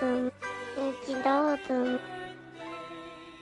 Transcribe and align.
doğdun. 0.00 0.32
İyi 0.78 0.92
ki 1.06 1.24
doğdun. 1.24 2.00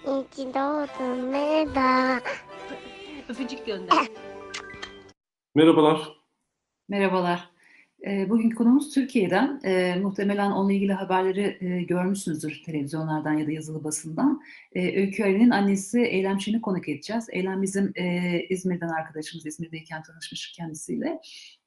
İyi 0.06 0.30
ki 0.30 0.54
doğdun 0.54 1.24
Meda. 1.24 2.20
Öpücük 3.28 3.66
gönder. 3.66 4.06
Merhabalar. 5.54 6.08
Merhabalar. 6.88 7.52
E, 8.06 8.30
Bugünkü 8.30 8.56
konumuz 8.56 8.94
Türkiye'den. 8.94 9.60
E, 9.64 9.96
muhtemelen 10.02 10.50
onunla 10.50 10.72
ilgili 10.72 10.92
haberleri 10.92 11.58
e, 11.60 11.82
görmüşsünüzdür 11.82 12.62
televizyonlardan 12.66 13.32
ya 13.32 13.46
da 13.46 13.52
yazılı 13.52 13.84
basından. 13.84 14.42
E, 14.72 15.00
Öykü 15.00 15.24
Ali'nin 15.24 15.50
annesi 15.50 16.00
Eylem 16.00 16.40
Şen'i 16.40 16.60
konuk 16.60 16.88
edeceğiz. 16.88 17.26
Eylem 17.30 17.62
bizim 17.62 17.92
e, 17.96 18.38
İzmir'den 18.48 18.88
arkadaşımız. 18.88 19.46
İzmir'deyken 19.46 20.02
tanışmış 20.02 20.52
kendisiyle. 20.52 21.20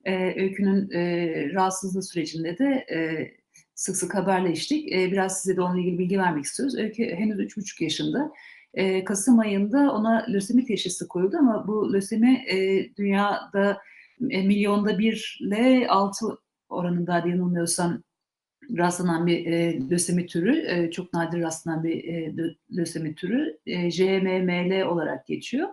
E, 0.05 0.41
Öykü'nün 0.41 0.89
e, 0.91 1.53
rahatsızlığı 1.53 2.03
sürecinde 2.03 2.57
de 2.57 2.85
e, 2.91 3.31
sık 3.75 3.97
sık 3.97 4.15
haberleştik. 4.15 4.91
E, 4.91 5.11
biraz 5.11 5.41
size 5.41 5.57
de 5.57 5.61
onunla 5.61 5.79
ilgili 5.79 5.99
bilgi 5.99 6.19
vermek 6.19 6.45
istiyoruz. 6.45 6.77
Öykü 6.77 7.15
henüz 7.15 7.39
3,5 7.39 7.83
yaşında. 7.83 8.31
E, 8.73 9.03
Kasım 9.03 9.39
ayında 9.39 9.93
ona 9.93 10.25
lösemi 10.29 10.65
teşhisi 10.65 11.07
koyuldu 11.07 11.37
ama 11.37 11.67
bu 11.67 11.93
lösemi 11.93 12.43
e, 12.49 12.89
dünyada 12.97 13.77
e, 14.29 14.41
milyonda 14.41 14.99
birle 14.99 15.87
altı 15.89 16.25
oranında 16.69 17.23
diye 17.23 17.35
yanılmıyorsam 17.35 18.03
rastlanan 18.77 19.27
bir 19.27 19.45
e, 19.45 19.89
lösemi 19.89 20.25
türü, 20.25 20.65
e, 20.67 20.91
çok 20.91 21.13
nadir 21.13 21.41
rastlanan 21.41 21.83
bir 21.83 22.03
e, 22.03 22.25
lö- 22.25 22.55
lösemi 22.77 23.15
türü, 23.15 23.57
e, 23.65 23.91
JMML 23.91 24.81
olarak 24.81 25.27
geçiyor. 25.27 25.69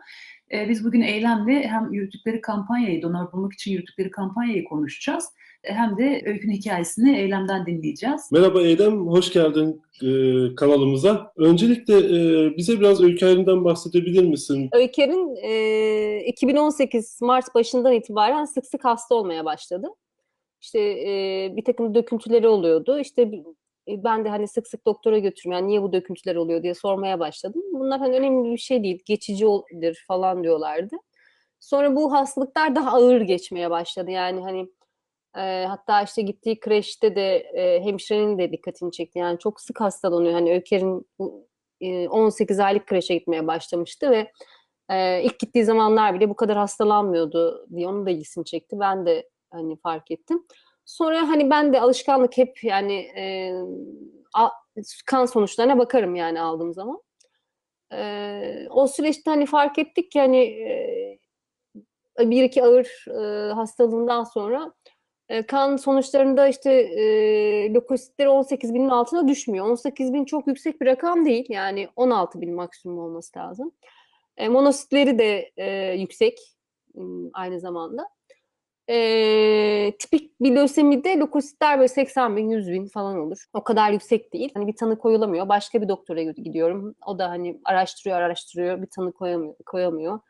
E, 0.52 0.68
biz 0.68 0.84
bugün 0.84 1.00
eylemle 1.00 1.68
hem 1.68 1.92
yürüttükleri 1.92 2.40
kampanyayı, 2.40 3.02
donör 3.02 3.32
bulmak 3.32 3.52
için 3.52 3.72
yürüttükleri 3.72 4.10
kampanyayı 4.10 4.64
konuşacağız. 4.64 5.24
E, 5.64 5.72
hem 5.72 5.98
de 5.98 6.22
öykünün 6.26 6.52
hikayesini 6.52 7.18
eylemden 7.18 7.66
dinleyeceğiz. 7.66 8.32
Merhaba 8.32 8.62
Eylem, 8.62 9.06
hoş 9.06 9.32
geldin 9.32 9.82
e, 10.02 10.08
kanalımıza. 10.54 11.32
Öncelikle 11.36 11.98
e, 11.98 12.56
bize 12.56 12.80
biraz 12.80 13.02
öykü 13.02 13.26
halinden 13.26 13.64
bahsedebilir 13.64 14.24
misin? 14.24 14.68
Öykü'nün 14.72 15.36
e, 15.42 16.24
2018 16.26 17.18
Mart 17.22 17.54
başından 17.54 17.92
itibaren 17.92 18.44
sık 18.44 18.66
sık 18.66 18.84
hasta 18.84 19.14
olmaya 19.14 19.44
başladı. 19.44 19.86
İşte 20.60 20.80
e, 20.80 21.52
bir 21.56 21.64
takım 21.64 21.94
döküntüleri 21.94 22.48
oluyordu. 22.48 22.98
İşte 22.98 23.32
ben 23.88 24.24
de 24.24 24.28
hani 24.28 24.48
sık 24.48 24.68
sık 24.68 24.86
doktora 24.86 25.18
götürüyorum. 25.18 25.62
Yani 25.62 25.68
niye 25.70 25.82
bu 25.82 25.92
döküntüler 25.92 26.36
oluyor 26.36 26.62
diye 26.62 26.74
sormaya 26.74 27.20
başladım. 27.20 27.62
Bunlar 27.72 27.98
hani 28.00 28.16
önemli 28.16 28.52
bir 28.52 28.58
şey 28.58 28.82
değil. 28.82 29.02
Geçicidir 29.06 30.04
falan 30.08 30.42
diyorlardı. 30.42 30.96
Sonra 31.60 31.96
bu 31.96 32.12
hastalıklar 32.12 32.76
daha 32.76 32.90
ağır 32.96 33.20
geçmeye 33.20 33.70
başladı. 33.70 34.10
Yani 34.10 34.40
hani 34.40 34.68
e, 35.36 35.66
hatta 35.66 36.02
işte 36.02 36.22
gittiği 36.22 36.60
kreşte 36.60 37.16
de 37.16 37.36
e, 37.36 37.84
hemşirenin 37.84 38.38
de 38.38 38.52
dikkatini 38.52 38.92
çekti. 38.92 39.18
Yani 39.18 39.38
çok 39.38 39.60
sık 39.60 39.80
hastalanıyor. 39.80 40.32
Hani 40.32 40.54
Öker'in 40.54 41.06
e, 41.80 42.08
18 42.08 42.60
aylık 42.60 42.86
kreşe 42.86 43.14
gitmeye 43.14 43.46
başlamıştı 43.46 44.10
ve 44.10 44.32
e, 44.90 45.22
ilk 45.22 45.38
gittiği 45.38 45.64
zamanlar 45.64 46.14
bile 46.14 46.30
bu 46.30 46.36
kadar 46.36 46.56
hastalanmıyordu 46.56 47.66
diye 47.76 47.88
onun 47.88 48.06
da 48.06 48.10
ilgisini 48.10 48.44
çekti. 48.44 48.76
Ben 48.80 49.06
de 49.06 49.30
hani 49.50 49.76
fark 49.76 50.10
ettim. 50.10 50.46
Sonra 50.84 51.28
hani 51.28 51.50
ben 51.50 51.72
de 51.72 51.80
alışkanlık 51.80 52.36
hep 52.38 52.64
yani 52.64 52.94
e, 52.94 53.52
a- 54.34 54.50
kan 55.06 55.26
sonuçlarına 55.26 55.78
bakarım 55.78 56.14
yani 56.14 56.40
aldığım 56.40 56.72
zaman. 56.74 57.02
E, 57.92 58.66
o 58.70 58.88
süreçte 58.88 59.30
hani 59.30 59.46
fark 59.46 59.78
ettik 59.78 60.12
ki 60.12 60.20
hani 60.20 60.38
e, 62.20 62.30
bir 62.30 62.42
iki 62.44 62.64
ağır 62.64 63.04
e, 63.08 63.52
hastalığından 63.52 64.24
sonra 64.24 64.72
e, 65.28 65.46
kan 65.46 65.76
sonuçlarında 65.76 66.48
işte 66.48 66.72
e, 66.72 67.74
lökositleri 67.74 68.28
18 68.28 68.74
binin 68.74 68.88
altına 68.88 69.28
düşmüyor. 69.28 69.66
18 69.66 70.12
bin 70.12 70.24
çok 70.24 70.46
yüksek 70.46 70.80
bir 70.80 70.86
rakam 70.86 71.24
değil. 71.26 71.46
Yani 71.48 71.88
16 71.96 72.40
bin 72.40 72.54
maksimum 72.54 72.98
olması 72.98 73.38
lazım. 73.38 73.72
E, 74.36 74.48
monositleri 74.48 75.18
de 75.18 75.52
e, 75.56 75.92
yüksek 75.92 76.38
m, 76.94 77.30
aynı 77.34 77.60
zamanda. 77.60 78.08
E, 78.90 79.92
tipik 79.98 80.40
bir 80.40 80.56
lösemide 80.56 81.20
lökositler 81.20 81.78
böyle 81.78 81.88
80 81.88 82.36
bin, 82.36 82.50
100 82.50 82.72
bin 82.72 82.86
falan 82.86 83.18
olur. 83.18 83.44
O 83.52 83.64
kadar 83.64 83.90
yüksek 83.92 84.32
değil. 84.32 84.50
Hani 84.54 84.66
bir 84.66 84.76
tanı 84.76 84.98
koyulamıyor. 84.98 85.48
Başka 85.48 85.82
bir 85.82 85.88
doktora 85.88 86.22
gidiyorum. 86.22 86.94
O 87.06 87.18
da 87.18 87.30
hani 87.30 87.60
araştırıyor, 87.64 88.20
araştırıyor. 88.20 88.82
Bir 88.82 88.86
tanı 88.86 89.12
koyamıyor. 89.12 89.54
koyamıyor. 89.66 90.20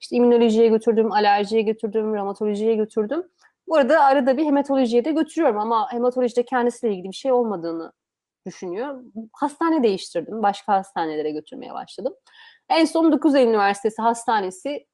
İşte 0.00 0.16
immünolojiye 0.16 0.68
götürdüm, 0.68 1.12
alerjiye 1.12 1.62
götürdüm, 1.62 2.14
romatolojiye 2.14 2.74
götürdüm. 2.74 3.22
Bu 3.68 3.76
arada 3.76 4.04
arada 4.04 4.36
bir 4.36 4.44
hematolojiye 4.44 5.04
de 5.04 5.12
götürüyorum 5.12 5.58
ama 5.58 5.92
hematolojide 5.92 6.44
kendisiyle 6.44 6.94
ilgili 6.94 7.08
bir 7.08 7.16
şey 7.16 7.32
olmadığını 7.32 7.92
düşünüyor. 8.46 9.02
Hastane 9.32 9.82
değiştirdim. 9.82 10.42
Başka 10.42 10.72
hastanelere 10.72 11.30
götürmeye 11.30 11.74
başladım. 11.74 12.14
En 12.68 12.84
son 12.84 13.12
9 13.12 13.34
Eylül 13.34 13.50
Üniversitesi 13.50 14.02
Hastanesi 14.02 14.86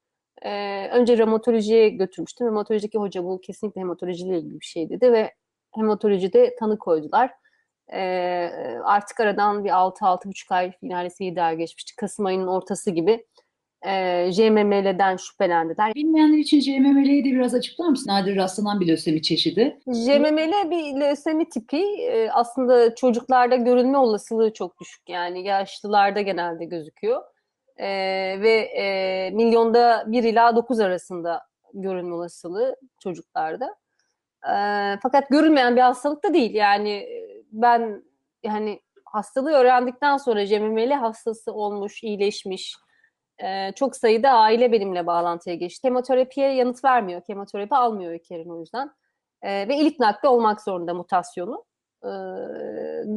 e, 0.43 0.87
önce 0.89 1.17
hematolojiye 1.17 1.89
götürmüştüm. 1.89 2.47
Hematolojideki 2.47 2.99
hoca 2.99 3.25
bu 3.25 3.41
kesinlikle 3.41 3.81
hematolojiyle 3.81 4.39
ilgili 4.39 4.61
bir 4.61 4.67
şey 4.67 4.91
dedi 4.91 5.13
ve 5.13 5.35
hematolojide 5.75 6.57
tanı 6.57 6.79
koydular. 6.79 7.31
E, 7.93 8.01
artık 8.85 9.21
aradan 9.21 9.65
bir 9.65 9.71
6-6,5 9.71 10.55
ay 10.55 10.73
neredeyse 10.83 11.25
7 11.25 11.43
ay 11.43 11.57
geçmişti. 11.57 11.97
Kasım 11.97 12.27
ayının 12.27 12.47
ortası 12.47 12.91
gibi 12.91 13.25
e, 13.87 14.33
JMML'den 14.33 15.17
şüphelendiler. 15.17 15.95
Bilmeyenler 15.95 16.39
için 16.39 16.61
JMML'yi 16.61 17.25
de 17.25 17.29
biraz 17.29 17.55
açıklar 17.55 17.89
mısın? 17.89 18.11
Nadir 18.11 18.37
rastlanan 18.37 18.81
bir 18.81 18.89
lösemi 18.89 19.23
çeşidi. 19.23 19.79
JMML 19.87 20.71
bir 20.71 21.01
lösemi 21.01 21.49
tipi 21.49 21.83
e, 22.01 22.31
aslında 22.31 22.95
çocuklarda 22.95 23.57
görülme 23.57 23.99
olasılığı 23.99 24.53
çok 24.53 24.81
düşük 24.81 25.09
yani 25.09 25.47
yaşlılarda 25.47 26.21
genelde 26.21 26.65
gözüküyor 26.65 27.23
E, 27.77 27.89
ve 28.41 28.53
e, 28.53 29.31
milyonda 29.31 30.05
1 30.07 30.25
ila 30.25 30.57
9 30.57 30.81
arasında 30.81 31.43
görülme 31.75 32.15
olasılığı 32.15 32.77
çocuklarda. 33.03 33.77
E, 34.45 34.55
fakat 35.03 35.29
görülmeyen 35.29 35.77
bir 35.77 35.81
hastalık 35.81 36.25
da 36.25 36.35
değil 36.35 36.55
yani 36.55 37.09
ben 37.53 38.03
yani 38.43 38.81
hastalığı 39.05 39.53
öğrendikten 39.53 40.17
sonra 40.17 40.47
JMML 40.47 40.93
hastası 40.93 41.53
olmuş, 41.53 42.03
iyileşmiş, 42.03 42.77
e, 43.39 43.73
çok 43.73 43.97
sayıda 43.97 44.31
aile 44.31 44.73
benimle 44.73 45.07
bağlantıya 45.07 45.57
geçti. 45.57 45.83
Kemoterapiye 45.83 46.55
yanıt 46.55 46.85
vermiyor, 46.85 47.23
kemoterapi 47.27 47.75
almıyor 47.75 48.13
Öker'in 48.13 48.51
o 48.51 48.61
yüzden. 48.61 48.91
E, 49.43 49.69
ve 49.69 49.77
ilik 49.77 50.01
nakli 50.01 50.29
olmak 50.29 50.63
zorunda 50.63 50.95
mutasyonu. 50.95 51.65
E, 52.05 52.11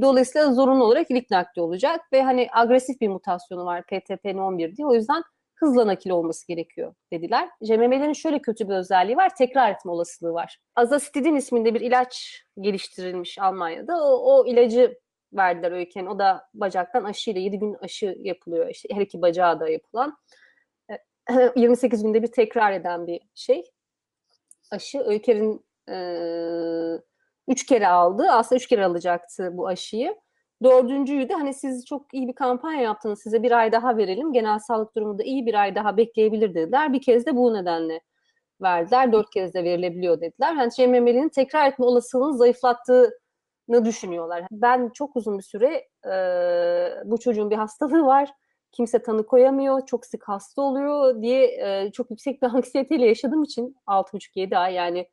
dolayısıyla 0.02 0.54
zorunlu 0.54 0.84
olarak 0.84 1.12
ilik 1.12 1.32
nakli 1.32 1.62
olacak 1.62 2.02
ve 2.14 2.24
hani 2.24 2.48
agresif 2.52 3.02
bir 3.02 3.08
mutasyonu 3.08 3.66
var 3.66 3.82
PTPN11 3.82 4.78
diye. 4.78 4.88
O 4.88 4.94
yüzden 4.94 5.24
hızla 5.56 5.88
nakil 5.88 6.10
olması 6.10 6.48
gerekiyor 6.48 6.94
dediler. 7.14 7.50
JMM'lerin 7.62 8.14
şöyle 8.14 8.40
kötü 8.40 8.70
bir 8.70 8.74
özelliği 8.74 9.18
var. 9.18 9.36
Tekrar 9.38 9.72
etme 9.72 9.92
olasılığı 9.92 10.34
var. 10.34 10.60
Azastidin 10.76 11.36
isminde 11.36 11.74
bir 11.74 11.82
ilaç 11.82 12.44
geliştirilmiş 12.62 13.40
Almanya'da. 13.40 14.04
O, 14.04 14.38
o 14.38 14.46
ilacı 14.48 15.00
verdiler 15.34 15.72
Öykü'ne. 15.72 16.10
O 16.10 16.20
da 16.20 16.44
bacaktan 16.54 17.04
aşıyla 17.04 17.42
7 17.42 17.60
gün 17.60 17.74
aşı 17.74 18.16
yapılıyor. 18.20 18.70
İşte 18.70 18.90
her 18.96 19.02
iki 19.02 19.22
bacağı 19.22 19.60
da 19.60 19.70
yapılan. 19.70 20.18
E, 20.92 21.52
28 21.56 22.04
günde 22.04 22.24
bir 22.24 22.32
tekrar 22.32 22.72
eden 22.72 23.08
bir 23.08 23.22
şey. 23.36 23.64
Aşı. 24.72 25.00
Öykü'nin 25.00 25.66
e, 25.90 25.96
üç 27.50 27.66
kere 27.66 27.88
aldı. 27.88 28.28
Aslında 28.32 28.58
üç 28.58 28.68
kere 28.68 28.86
alacaktı 28.86 29.50
bu 29.54 29.68
aşıyı. 29.68 30.16
Dördüncüyü 30.64 31.30
de 31.30 31.34
hani 31.34 31.54
siz 31.54 31.86
çok 31.86 32.14
iyi 32.14 32.28
bir 32.28 32.34
kampanya 32.34 32.82
yaptınız. 32.82 33.22
Size 33.22 33.44
bir 33.44 33.52
ay 33.52 33.72
daha 33.72 33.98
verelim. 33.98 34.34
Genel 34.34 34.60
sağlık 34.60 34.96
durumu 34.96 35.20
da 35.20 35.24
iyi 35.24 35.46
bir 35.46 35.54
ay 35.54 35.76
daha 35.76 35.98
bekleyebilir 35.98 36.54
dediler. 36.54 36.94
Bir 36.94 37.02
kez 37.02 37.26
de 37.26 37.36
bu 37.36 37.54
nedenle 37.54 38.02
verdiler. 38.62 39.12
Dört 39.12 39.30
kez 39.30 39.54
de 39.54 39.64
verilebiliyor 39.64 40.22
dediler. 40.22 40.56
Yani 40.56 40.72
CMML'nin 40.76 41.30
tekrar 41.30 41.68
etme 41.68 41.86
olasılığını 41.86 42.38
zayıflattığını 42.38 43.86
düşünüyorlar. 43.86 44.44
Ben 44.52 44.90
çok 44.90 45.16
uzun 45.16 45.38
bir 45.38 45.44
süre 45.44 45.88
e, 46.06 46.14
bu 47.06 47.20
çocuğun 47.20 47.50
bir 47.50 47.56
hastalığı 47.56 48.06
var. 48.06 48.30
Kimse 48.72 49.02
tanı 49.02 49.26
koyamıyor. 49.26 49.86
Çok 49.86 50.06
sık 50.06 50.24
hasta 50.28 50.62
oluyor 50.62 51.22
diye 51.22 51.46
e, 51.46 51.92
çok 51.92 52.12
yüksek 52.12 52.42
bir 52.42 52.48
anksiyeteyle 52.48 53.08
yaşadığım 53.08 53.44
için 53.44 53.76
6,5-7 53.88 54.58
ay 54.58 54.74
yani 54.74 55.08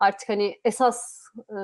artık 0.00 0.28
hani 0.28 0.60
esas 0.64 1.24
e, 1.50 1.54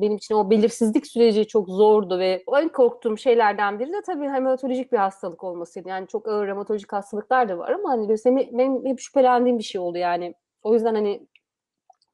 benim 0.00 0.16
için 0.16 0.34
o 0.34 0.50
belirsizlik 0.50 1.06
süreci 1.06 1.46
çok 1.46 1.68
zordu 1.68 2.18
ve 2.18 2.44
en 2.56 2.68
korktuğum 2.68 3.18
şeylerden 3.18 3.78
biri 3.78 3.92
de 3.92 4.02
tabii 4.06 4.28
hematolojik 4.28 4.92
bir 4.92 4.98
hastalık 4.98 5.44
olmasıydı. 5.44 5.88
Yani 5.88 6.08
çok 6.08 6.28
ağır 6.28 6.48
hematolojik 6.48 6.92
hastalıklar 6.92 7.48
da 7.48 7.58
var 7.58 7.70
ama 7.70 7.90
hani 7.90 8.08
lösemi 8.08 8.48
benim 8.52 8.86
hep 8.86 9.00
şüphelendiğim 9.00 9.58
bir 9.58 9.64
şey 9.64 9.80
oldu 9.80 9.98
yani. 9.98 10.34
O 10.62 10.74
yüzden 10.74 10.94
hani 10.94 11.26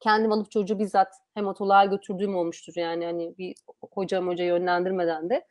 kendim 0.00 0.32
alıp 0.32 0.50
çocuğu 0.50 0.78
bizzat 0.78 1.08
hematoloğa 1.34 1.84
götürdüğüm 1.84 2.36
olmuştur 2.36 2.72
yani 2.76 3.04
hani 3.04 3.38
bir 3.38 3.54
hocam 3.92 4.26
hoca 4.28 4.44
yönlendirmeden 4.44 5.30
de. 5.30 5.46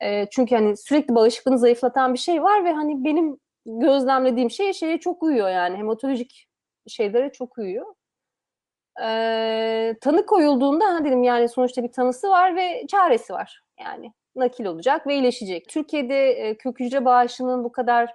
E, 0.00 0.26
çünkü 0.30 0.54
hani 0.54 0.76
sürekli 0.76 1.14
bağışıklığını 1.14 1.58
zayıflatan 1.58 2.14
bir 2.14 2.18
şey 2.18 2.42
var 2.42 2.64
ve 2.64 2.72
hani 2.72 3.04
benim 3.04 3.38
gözlemlediğim 3.66 4.50
şey 4.50 4.72
şeye 4.72 5.00
çok 5.00 5.22
uyuyor 5.22 5.50
yani 5.50 5.76
hematolojik 5.76 6.48
şeylere 6.88 7.32
çok 7.32 7.58
uyuyor. 7.58 7.86
Ee, 9.02 9.94
tanı 10.00 10.26
koyulduğunda 10.26 10.94
ha 10.94 11.04
dedim 11.04 11.22
yani 11.22 11.48
sonuçta 11.48 11.82
bir 11.82 11.92
tanısı 11.92 12.30
var 12.30 12.56
ve 12.56 12.86
çaresi 12.86 13.32
var. 13.32 13.62
Yani 13.80 14.12
nakil 14.36 14.64
olacak 14.64 15.06
ve 15.06 15.14
iyileşecek. 15.14 15.68
Türkiye'de 15.68 16.30
e, 16.30 16.56
kök 16.56 16.80
hücre 16.80 17.04
bağışının 17.04 17.64
bu 17.64 17.72
kadar 17.72 18.14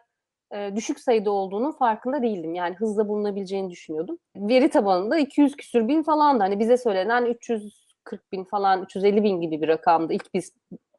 e, 0.53 0.75
düşük 0.75 0.99
sayıda 0.99 1.31
olduğunun 1.31 1.71
farkında 1.71 2.21
değildim. 2.21 2.55
Yani 2.55 2.75
hızla 2.75 3.07
bulunabileceğini 3.07 3.69
düşünüyordum. 3.69 4.17
Veri 4.35 4.69
tabanında 4.69 5.17
200 5.17 5.55
küsür 5.55 5.87
bin 5.87 6.03
falan 6.03 6.39
da 6.39 6.43
hani 6.43 6.59
bize 6.59 6.77
söylenen 6.77 7.25
340 7.25 8.31
bin 8.31 8.43
falan 8.43 8.81
350 8.83 9.23
bin 9.23 9.41
gibi 9.41 9.61
bir 9.61 9.67
rakamdı 9.67 10.13
ilk 10.13 10.33
biz 10.33 10.53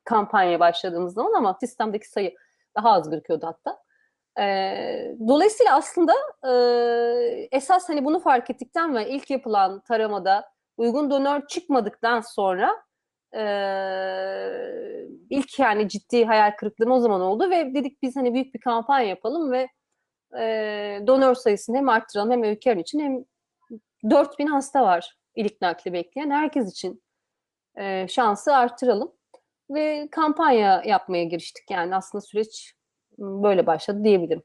kampanya 0.05 0.61
başladığımız 0.61 1.14
zaman 1.14 1.32
ama 1.34 1.56
sistemdeki 1.61 2.08
sayı 2.08 2.34
daha 2.76 2.90
az 2.90 3.11
gözüküyordu 3.11 3.46
hatta. 3.46 3.81
E, 4.40 5.17
dolayısıyla 5.29 5.76
aslında 5.76 6.12
e, 6.44 6.52
esas 7.52 7.88
hani 7.88 8.05
bunu 8.05 8.20
fark 8.20 8.50
ettikten 8.50 8.94
ve 8.94 9.08
ilk 9.08 9.31
yapılan 9.31 9.81
taramada 9.81 10.52
uygun 10.76 11.11
donör 11.11 11.46
çıkmadıktan 11.46 12.20
sonra 12.20 12.82
e, 13.34 13.43
ilk 15.31 15.58
yani 15.58 15.88
ciddi 15.88 16.25
hayal 16.25 16.56
kırıklığım 16.56 16.90
o 16.90 17.00
zaman 17.00 17.20
oldu 17.20 17.50
ve 17.50 17.75
dedik 17.75 18.02
biz 18.02 18.17
hani 18.17 18.34
büyük 18.34 18.55
bir 18.55 18.61
kampanya 18.61 19.08
yapalım 19.08 19.52
ve 19.52 19.69
e, 20.38 21.00
donör 21.06 21.34
sayısını 21.34 21.76
hem 21.76 21.88
arttıralım 21.88 22.31
hem 22.31 22.44
ülkem 22.44 22.79
için 22.79 23.00
hem 23.00 23.25
4000 24.11 24.46
hasta 24.46 24.82
var 24.82 25.17
ilik 25.34 25.61
nakli 25.61 25.93
bekleyen. 25.93 26.31
Herkes 26.31 26.70
için 26.70 27.02
e, 27.76 28.08
şansı 28.08 28.56
arttıralım 28.56 29.12
ve 29.70 30.08
kampanya 30.11 30.82
yapmaya 30.87 31.25
giriştik. 31.25 31.70
Yani 31.70 31.96
aslında 31.96 32.23
süreç 32.23 32.75
böyle 33.18 33.66
başladı 33.66 34.04
diyebilirim. 34.04 34.42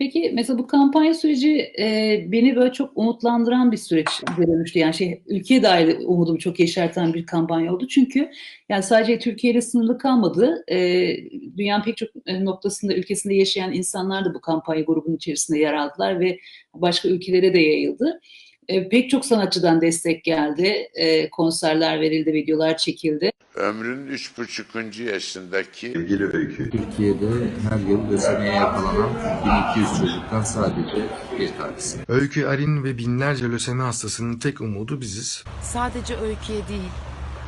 Peki 0.00 0.30
mesela 0.34 0.58
bu 0.58 0.66
kampanya 0.66 1.14
süreci 1.14 1.72
e, 1.78 2.24
beni 2.32 2.56
böyle 2.56 2.72
çok 2.72 2.92
umutlandıran 2.94 3.72
bir 3.72 3.76
süreç 3.76 4.08
dönmüştü. 4.38 4.78
Yani 4.78 4.94
şey 4.94 5.22
ülkeye 5.26 5.62
dair 5.62 5.96
umudumu 6.06 6.38
çok 6.38 6.60
yeşerten 6.60 7.14
bir 7.14 7.26
kampanya 7.26 7.74
oldu. 7.74 7.86
Çünkü 7.88 8.30
yani 8.68 8.82
sadece 8.82 9.18
Türkiye 9.18 9.52
ile 9.52 9.60
sınırlı 9.60 9.98
kalmadı. 9.98 10.64
E, 10.70 11.16
dünyanın 11.56 11.82
pek 11.82 11.96
çok 11.96 12.08
e, 12.26 12.44
noktasında 12.44 12.94
ülkesinde 12.94 13.34
yaşayan 13.34 13.72
insanlar 13.72 14.24
da 14.24 14.34
bu 14.34 14.40
kampanya 14.40 14.82
grubunun 14.82 15.16
içerisinde 15.16 15.58
yer 15.58 15.74
aldılar 15.74 16.20
ve 16.20 16.38
başka 16.74 17.08
ülkelere 17.08 17.54
de 17.54 17.58
yayıldı. 17.58 18.20
E, 18.70 18.88
pek 18.88 19.10
çok 19.10 19.24
sanatçıdan 19.24 19.80
destek 19.80 20.24
geldi. 20.24 20.88
E, 20.94 21.30
konserler 21.30 22.00
verildi, 22.00 22.32
videolar 22.32 22.76
çekildi. 22.76 23.30
Ömrünün 23.54 24.06
üç 24.06 24.38
buçukuncu 24.38 25.04
yaşındaki 25.04 25.92
Sevgili 25.92 26.24
Öykü, 26.24 26.70
Türkiye'de 26.70 27.26
her 27.70 27.90
yıl 27.90 28.12
lösemiye 28.12 28.52
yakalanan 28.52 29.10
1200 29.76 29.98
çocuktan 29.98 30.42
sadece 30.42 31.06
bir 31.38 31.48
tanesi. 31.58 31.98
Öykü 32.08 32.46
Arin 32.46 32.84
ve 32.84 32.98
binlerce 32.98 33.50
lösemi 33.50 33.82
hastasının 33.82 34.38
tek 34.38 34.60
umudu 34.60 35.00
biziz. 35.00 35.44
Sadece 35.62 36.16
öyküye 36.16 36.68
değil, 36.68 36.90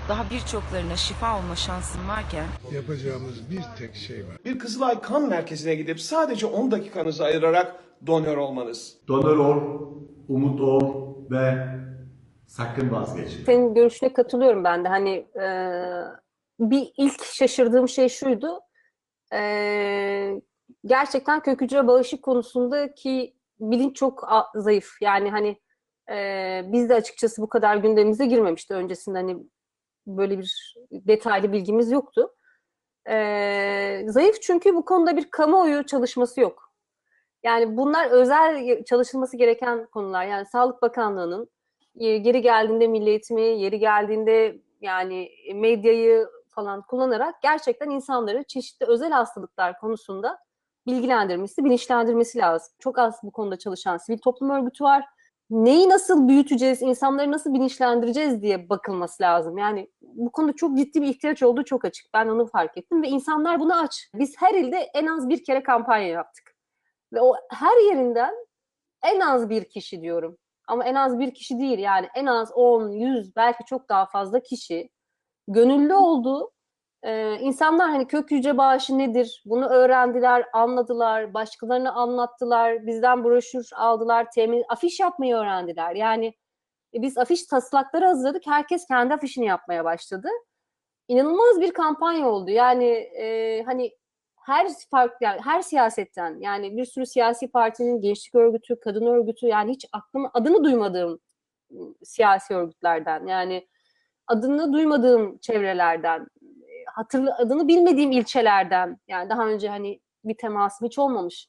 daha 0.08 0.30
birçoklarına 0.30 0.96
şifa 0.96 1.38
olma 1.38 1.56
şansım 1.56 2.08
varken 2.08 2.46
Yapacağımız 2.74 3.50
bir 3.50 3.62
tek 3.78 3.96
şey 3.96 4.16
var. 4.16 4.36
Bir 4.44 4.58
Kızılay 4.58 5.00
kan 5.00 5.28
merkezine 5.28 5.74
gidip 5.74 6.00
sadece 6.00 6.46
10 6.46 6.70
dakikanızı 6.70 7.24
ayırarak 7.24 7.76
donör 8.06 8.36
olmanız. 8.36 8.98
donör 9.08 9.36
ol, 9.36 9.62
umut 10.28 10.60
ol 10.60 11.14
ve 11.30 11.66
sakın 12.46 12.92
vazgeçme. 12.92 13.44
Senin 13.44 13.74
görüşüne 13.74 14.12
katılıyorum 14.12 14.64
ben 14.64 14.84
de. 14.84 14.88
Hani 14.88 15.10
e, 15.42 15.46
bir 16.60 16.92
ilk 16.96 17.24
şaşırdığım 17.24 17.88
şey 17.88 18.08
şuydu. 18.08 18.60
E, 19.32 20.40
gerçekten 20.86 21.40
kök 21.40 21.60
hücre 21.60 21.86
bağışı 21.86 22.20
konusundaki 22.20 23.36
bilinç 23.60 23.96
çok 23.96 24.28
zayıf. 24.54 24.90
Yani 25.00 25.30
hani 25.30 25.60
e, 26.10 26.62
biz 26.72 26.88
de 26.88 26.94
açıkçası 26.94 27.42
bu 27.42 27.48
kadar 27.48 27.76
gündemimize 27.76 28.26
girmemişti 28.26 28.74
öncesinde. 28.74 29.18
Hani 29.18 29.36
böyle 30.06 30.38
bir 30.38 30.74
detaylı 30.90 31.52
bilgimiz 31.52 31.92
yoktu. 31.92 32.34
E, 33.08 34.04
zayıf 34.06 34.42
çünkü 34.42 34.74
bu 34.74 34.84
konuda 34.84 35.16
bir 35.16 35.30
kamuoyu 35.30 35.86
çalışması 35.86 36.40
yok. 36.40 36.71
Yani 37.42 37.76
bunlar 37.76 38.10
özel 38.10 38.84
çalışılması 38.84 39.36
gereken 39.36 39.86
konular. 39.86 40.24
Yani 40.24 40.46
Sağlık 40.46 40.82
Bakanlığı'nın 40.82 41.48
e, 41.96 42.18
geri 42.18 42.42
geldiğinde 42.42 42.86
milli 42.86 43.08
eğitimi, 43.08 43.42
yeri 43.42 43.78
geldiğinde 43.78 44.60
yani 44.80 45.30
medyayı 45.54 46.28
falan 46.48 46.82
kullanarak 46.82 47.42
gerçekten 47.42 47.90
insanları 47.90 48.44
çeşitli 48.44 48.86
özel 48.86 49.10
hastalıklar 49.10 49.78
konusunda 49.78 50.38
bilgilendirmesi, 50.86 51.64
bilinçlendirmesi 51.64 52.38
lazım. 52.38 52.74
Çok 52.78 52.98
az 52.98 53.20
bu 53.22 53.30
konuda 53.30 53.58
çalışan 53.58 53.96
sivil 53.96 54.18
toplum 54.18 54.50
örgütü 54.50 54.84
var. 54.84 55.04
Neyi 55.50 55.88
nasıl 55.88 56.28
büyüteceğiz, 56.28 56.82
insanları 56.82 57.32
nasıl 57.32 57.54
bilinçlendireceğiz 57.54 58.42
diye 58.42 58.68
bakılması 58.68 59.22
lazım. 59.22 59.58
Yani 59.58 59.90
bu 60.02 60.32
konuda 60.32 60.52
çok 60.52 60.78
ciddi 60.78 61.02
bir 61.02 61.06
ihtiyaç 61.06 61.42
olduğu 61.42 61.64
çok 61.64 61.84
açık. 61.84 62.06
Ben 62.14 62.28
onu 62.28 62.46
fark 62.46 62.78
ettim 62.78 63.02
ve 63.02 63.08
insanlar 63.08 63.60
buna 63.60 63.80
aç. 63.80 64.10
Biz 64.14 64.34
her 64.38 64.54
ilde 64.54 64.76
en 64.76 65.06
az 65.06 65.28
bir 65.28 65.44
kere 65.44 65.62
kampanya 65.62 66.08
yaptık. 66.08 66.51
Ve 67.12 67.20
o 67.20 67.34
her 67.50 67.90
yerinden 67.90 68.34
en 69.04 69.20
az 69.20 69.50
bir 69.50 69.64
kişi 69.64 70.02
diyorum 70.02 70.38
ama 70.68 70.84
en 70.84 70.94
az 70.94 71.18
bir 71.18 71.34
kişi 71.34 71.58
değil 71.58 71.78
yani 71.78 72.08
en 72.14 72.26
az 72.26 72.52
10, 72.54 72.88
100 72.90 73.36
belki 73.36 73.64
çok 73.64 73.88
daha 73.88 74.06
fazla 74.06 74.40
kişi 74.40 74.90
gönüllü 75.48 75.94
oldu. 75.94 76.52
Ee, 77.02 77.38
insanlar 77.40 77.90
hani 77.90 78.06
kök 78.06 78.30
hücre 78.30 78.58
bağışı 78.58 78.98
nedir? 78.98 79.42
Bunu 79.46 79.68
öğrendiler, 79.68 80.46
anladılar, 80.52 81.34
başkalarına 81.34 81.92
anlattılar, 81.92 82.86
bizden 82.86 83.24
broşür 83.24 83.68
aldılar, 83.76 84.30
temin, 84.30 84.64
afiş 84.68 85.00
yapmayı 85.00 85.34
öğrendiler. 85.36 85.94
Yani 85.94 86.26
e, 86.94 87.02
biz 87.02 87.18
afiş 87.18 87.46
taslakları 87.46 88.06
hazırladık, 88.06 88.46
herkes 88.46 88.86
kendi 88.86 89.14
afişini 89.14 89.46
yapmaya 89.46 89.84
başladı. 89.84 90.28
İnanılmaz 91.08 91.60
bir 91.60 91.72
kampanya 91.72 92.28
oldu. 92.28 92.50
Yani 92.50 92.88
e, 92.94 93.62
hani 93.62 93.92
her 94.44 94.68
farklı 94.90 95.16
yani 95.20 95.40
her 95.40 95.62
siyasetten 95.62 96.40
yani 96.40 96.76
bir 96.76 96.84
sürü 96.84 97.06
siyasi 97.06 97.50
partinin 97.50 98.00
gençlik 98.00 98.34
örgütü, 98.34 98.80
kadın 98.80 99.06
örgütü 99.06 99.46
yani 99.46 99.72
hiç 99.72 99.86
aklıma 99.92 100.30
adını 100.34 100.64
duymadığım 100.64 101.20
siyasi 102.04 102.54
örgütlerden 102.54 103.26
yani 103.26 103.68
adını 104.26 104.72
duymadığım 104.72 105.38
çevrelerden 105.38 106.26
hatırlı 106.86 107.34
adını 107.34 107.68
bilmediğim 107.68 108.12
ilçelerden 108.12 108.98
yani 109.08 109.30
daha 109.30 109.46
önce 109.46 109.68
hani 109.68 110.00
bir 110.24 110.36
temasım 110.36 110.86
hiç 110.88 110.98
olmamış. 110.98 111.48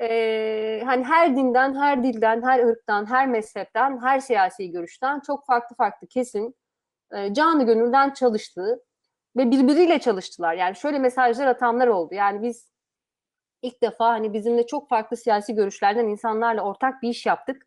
Ee, 0.00 0.82
hani 0.84 1.04
her 1.04 1.36
dinden, 1.36 1.74
her 1.74 2.04
dilden, 2.04 2.42
her 2.42 2.64
ırktan, 2.64 3.10
her 3.10 3.28
mezhepten, 3.28 4.00
her 4.02 4.20
siyasi 4.20 4.70
görüşten 4.70 5.20
çok 5.20 5.46
farklı 5.46 5.76
farklı 5.76 6.06
kesim 6.06 6.54
e, 7.12 7.34
canı 7.34 7.66
gönülden 7.66 8.10
çalıştığı 8.10 8.85
ve 9.36 9.50
birbiriyle 9.50 9.98
çalıştılar. 9.98 10.54
Yani 10.54 10.76
şöyle 10.76 10.98
mesajlar 10.98 11.46
atanlar 11.46 11.86
oldu. 11.86 12.14
Yani 12.14 12.42
biz 12.42 12.70
ilk 13.62 13.82
defa 13.82 14.08
hani 14.08 14.32
bizimle 14.32 14.66
çok 14.66 14.88
farklı 14.88 15.16
siyasi 15.16 15.54
görüşlerden 15.54 16.06
insanlarla 16.06 16.62
ortak 16.62 17.02
bir 17.02 17.08
iş 17.08 17.26
yaptık 17.26 17.66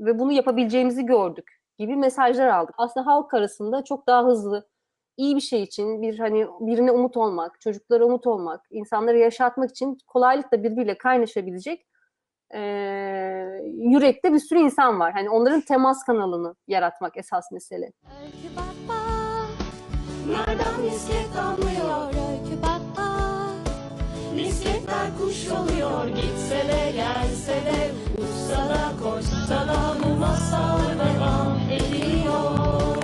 ve 0.00 0.18
bunu 0.18 0.32
yapabileceğimizi 0.32 1.06
gördük 1.06 1.60
gibi 1.78 1.96
mesajlar 1.96 2.48
aldık. 2.48 2.74
Aslında 2.78 3.06
halk 3.06 3.34
arasında 3.34 3.84
çok 3.84 4.06
daha 4.06 4.24
hızlı 4.24 4.68
iyi 5.16 5.36
bir 5.36 5.40
şey 5.40 5.62
için 5.62 6.02
bir 6.02 6.18
hani 6.18 6.46
birine 6.60 6.92
umut 6.92 7.16
olmak, 7.16 7.60
çocuklara 7.60 8.04
umut 8.04 8.26
olmak, 8.26 8.60
insanları 8.70 9.18
yaşatmak 9.18 9.70
için 9.70 9.98
kolaylıkla 10.06 10.62
birbiriyle 10.62 10.98
kaynaşabilecek 10.98 11.86
e, 12.54 12.60
yürekte 13.64 14.32
bir 14.32 14.38
sürü 14.38 14.58
insan 14.58 15.00
var. 15.00 15.12
Hani 15.12 15.30
onların 15.30 15.60
temas 15.60 16.04
kanalını 16.04 16.54
yaratmak 16.68 17.16
esas 17.16 17.52
mesele. 17.52 17.92
Öykü 18.22 18.56
bak 18.56 18.74
bak, 18.88 18.93
misket 20.84 21.34
damlıyor. 21.36 22.06
Öykü 22.06 22.62
bak 22.62 22.80
misketler 24.34 25.08
kuş 25.18 25.48
oluyor. 25.48 26.08
Gitse 26.08 26.56
de 26.68 26.92
gelse 26.92 27.52
de, 27.52 27.90
uçsa 28.22 28.68
da 28.68 28.92
koşsa 29.02 29.68
da 29.68 29.96
bu 30.04 30.18
masal 30.18 30.78
devam 30.78 31.58
ediyor. 31.70 32.94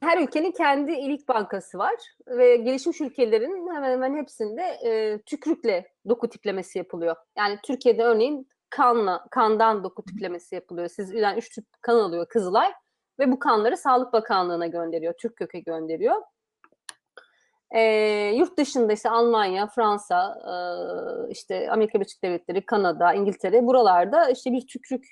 Her 0.00 0.18
ülkenin 0.22 0.52
kendi 0.52 0.92
ilik 0.92 1.28
bankası 1.28 1.78
var 1.78 1.94
ve 2.26 2.56
gelişmiş 2.56 3.00
ülkelerin 3.00 3.74
hemen 3.74 3.90
hemen 3.90 4.16
hepsinde 4.16 4.62
e, 4.62 5.22
tükrükle 5.22 5.92
doku 6.08 6.28
tiplemesi 6.28 6.78
yapılıyor. 6.78 7.16
Yani 7.38 7.58
Türkiye'de 7.64 8.04
örneğin 8.04 8.48
kanla, 8.70 9.26
kandan 9.30 9.84
doku 9.84 10.04
tiplemesi 10.04 10.54
yapılıyor. 10.54 10.88
Siz 10.88 11.14
yani 11.14 11.38
üç 11.38 11.54
tip 11.54 11.64
kan 11.82 11.96
alıyor 11.96 12.26
Kızılay 12.28 12.72
ve 13.20 13.32
bu 13.32 13.38
kanları 13.38 13.76
Sağlık 13.76 14.12
Bakanlığı'na 14.12 14.66
gönderiyor, 14.66 15.14
Türk 15.18 15.36
köke 15.36 15.60
gönderiyor. 15.60 16.16
E, 17.70 17.82
yurt 18.36 18.58
dışında 18.58 18.92
ise 18.92 19.10
Almanya, 19.10 19.66
Fransa, 19.66 20.38
e, 20.46 20.54
işte 21.32 21.70
Amerika 21.70 22.00
Birleşik 22.00 22.22
Devletleri, 22.22 22.66
Kanada, 22.66 23.12
İngiltere 23.12 23.66
buralarda 23.66 24.30
işte 24.30 24.52
bir 24.52 24.66
tükrük 24.66 25.04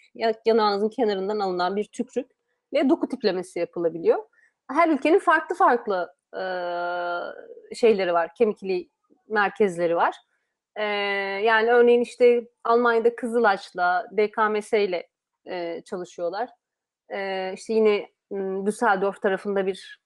yanağınızın 0.47 0.88
kenarından 0.88 1.38
alınan 1.38 1.77
bir 1.77 1.85
tükrük 1.85 2.31
ve 2.73 2.88
doku 2.88 3.09
tiplemesi 3.09 3.59
yapılabiliyor 3.59 4.25
her 4.71 4.88
ülkenin 4.88 5.19
farklı 5.19 5.55
farklı 5.55 6.15
e, 6.35 6.43
şeyleri 7.75 8.12
var, 8.12 8.35
kemikli 8.35 8.88
merkezleri 9.29 9.97
var. 9.97 10.17
E, 10.77 10.83
yani 11.45 11.71
örneğin 11.71 12.00
işte 12.00 12.49
Almanya'da 12.65 13.17
Kızılaç'la, 13.17 14.07
DKMS 14.17 14.73
ile 14.73 15.09
e, 15.47 15.83
çalışıyorlar. 15.83 16.49
E, 17.15 17.53
işte 17.55 17.73
yine 17.73 18.09
Düsseldorf 18.67 19.23
tarafında 19.23 19.67
bir 19.67 20.00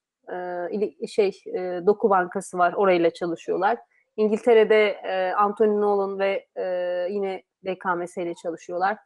e, 1.01 1.07
şey 1.07 1.41
e, 1.45 1.59
doku 1.85 2.09
bankası 2.09 2.57
var. 2.57 2.73
Orayla 2.73 3.13
çalışıyorlar. 3.13 3.77
İngiltere'de 4.17 4.87
e, 4.89 5.33
Anthony 5.33 5.81
Nolan 5.81 6.19
ve 6.19 6.47
e, 6.55 6.63
yine 7.09 7.43
BKMS 7.63 8.17
ile 8.17 8.33
çalışıyorlar. 8.35 8.97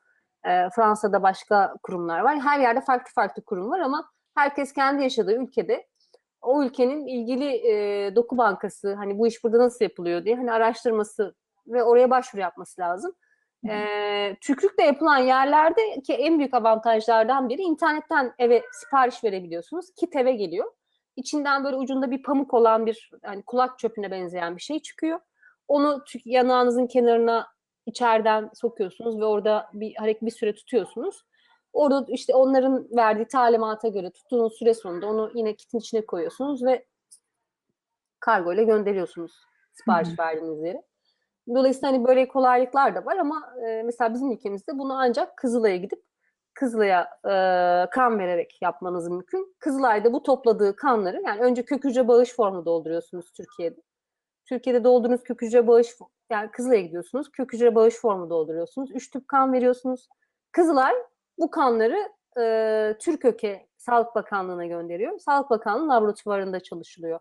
E, 0.45 0.69
Fransa'da 0.75 1.23
başka 1.23 1.73
kurumlar 1.83 2.19
var. 2.19 2.39
Her 2.39 2.59
yerde 2.59 2.81
farklı 2.81 3.11
farklı 3.15 3.43
kurum 3.43 3.71
var 3.71 3.79
ama 3.79 4.09
herkes 4.35 4.73
kendi 4.73 5.03
yaşadığı 5.03 5.35
ülkede 5.35 5.87
o 6.41 6.63
ülkenin 6.63 7.07
ilgili 7.07 7.67
e, 7.67 8.15
doku 8.15 8.37
bankası 8.37 8.93
hani 8.93 9.19
bu 9.19 9.27
iş 9.27 9.43
burada 9.43 9.59
nasıl 9.59 9.85
yapılıyor 9.85 10.25
diye 10.25 10.35
hani 10.35 10.51
araştırması 10.51 11.35
ve 11.67 11.83
oraya 11.83 12.09
başvuru 12.09 12.41
yapması 12.41 12.81
lazım. 12.81 13.11
E, 13.69 14.35
tükrükle 14.41 14.83
yapılan 14.83 15.17
yerlerde 15.17 16.01
ki 16.01 16.13
en 16.13 16.39
büyük 16.39 16.53
avantajlardan 16.53 17.49
biri 17.49 17.61
internetten 17.61 18.33
eve 18.39 18.63
sipariş 18.71 19.23
verebiliyorsunuz. 19.23 19.93
Kit 19.95 20.15
eve 20.15 20.31
geliyor. 20.31 20.71
İçinden 21.15 21.63
böyle 21.63 21.75
ucunda 21.75 22.11
bir 22.11 22.23
pamuk 22.23 22.53
olan 22.53 22.85
bir 22.85 23.11
hani 23.23 23.43
kulak 23.43 23.79
çöpüne 23.79 24.11
benzeyen 24.11 24.55
bir 24.55 24.61
şey 24.61 24.79
çıkıyor. 24.79 25.19
Onu 25.67 26.03
yanağınızın 26.25 26.87
kenarına 26.87 27.47
içeriden 27.85 28.49
sokuyorsunuz 28.53 29.19
ve 29.19 29.25
orada 29.25 29.69
bir 29.73 29.95
hareket 29.95 30.21
bir 30.21 30.31
süre 30.31 30.55
tutuyorsunuz. 30.55 31.25
Orada 31.73 32.05
işte 32.09 32.35
onların 32.35 32.87
verdiği 32.97 33.27
talimata 33.27 33.87
göre 33.87 34.11
tuttuğunuz 34.11 34.53
süre 34.53 34.73
sonunda 34.73 35.07
onu 35.07 35.31
yine 35.35 35.55
kitin 35.55 35.77
içine 35.77 36.05
koyuyorsunuz 36.05 36.65
ve 36.65 36.85
kargo 38.19 38.53
ile 38.53 38.63
gönderiyorsunuz 38.63 39.31
sipariş 39.73 40.19
verdiğiniz 40.19 40.63
yere. 40.63 40.83
Dolayısıyla 41.55 41.87
hani 41.87 42.07
böyle 42.07 42.27
kolaylıklar 42.27 42.95
da 42.95 43.05
var 43.05 43.17
ama 43.17 43.53
e, 43.67 43.83
mesela 43.83 44.13
bizim 44.13 44.31
ülkemizde 44.31 44.77
bunu 44.77 44.93
ancak 44.93 45.37
Kızılay'a 45.37 45.77
gidip 45.77 46.03
Kızılay'a 46.53 47.01
e, 47.25 47.33
kan 47.89 48.19
vererek 48.19 48.57
yapmanız 48.61 49.09
mümkün. 49.09 49.55
Kızılay'da 49.59 50.13
bu 50.13 50.23
topladığı 50.23 50.75
kanları 50.75 51.21
yani 51.25 51.41
önce 51.41 51.65
kök 51.65 51.83
hücre 51.83 52.07
bağış 52.07 52.35
formu 52.35 52.65
dolduruyorsunuz 52.65 53.31
Türkiye'de. 53.31 53.81
Türkiye'de 54.45 54.83
doldurduğunuz 54.83 55.23
kök 55.23 55.41
hücre 55.41 55.67
bağış 55.67 55.95
yani 56.29 56.51
Kızılay'a 56.51 56.81
gidiyorsunuz. 56.81 57.31
Kök 57.31 57.53
hücre 57.53 57.75
bağış 57.75 57.95
formu 57.95 58.29
dolduruyorsunuz. 58.29 58.91
Üç 58.91 59.11
tüp 59.11 59.27
kan 59.27 59.53
veriyorsunuz. 59.53 60.09
Kızılay 60.51 60.93
bu 61.39 61.51
kanları 61.51 62.09
e, 62.39 62.95
Türköke 62.99 63.67
Sağlık 63.77 64.15
Bakanlığı'na 64.15 64.65
gönderiyor. 64.65 65.19
Sağlık 65.19 65.49
Bakanlığı 65.49 65.89
laboratuvarında 65.89 66.59
çalışılıyor. 66.59 67.19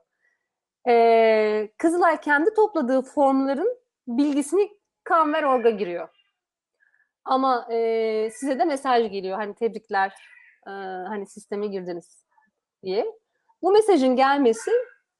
E, 0.88 1.68
Kızılay 1.78 2.20
kendi 2.20 2.54
topladığı 2.54 3.02
formların 3.02 3.78
bilgisini 4.06 4.70
kan 5.04 5.32
ver 5.32 5.42
orga 5.42 5.70
giriyor. 5.70 6.08
Ama 7.24 7.68
e, 7.72 8.30
size 8.30 8.58
de 8.58 8.64
mesaj 8.64 9.10
geliyor. 9.10 9.36
Hani 9.36 9.54
tebrikler, 9.54 10.12
e, 10.66 10.70
hani 11.08 11.26
sisteme 11.26 11.66
girdiniz 11.66 12.24
diye. 12.82 13.06
Bu 13.62 13.72
mesajın 13.72 14.16
gelmesi 14.16 14.70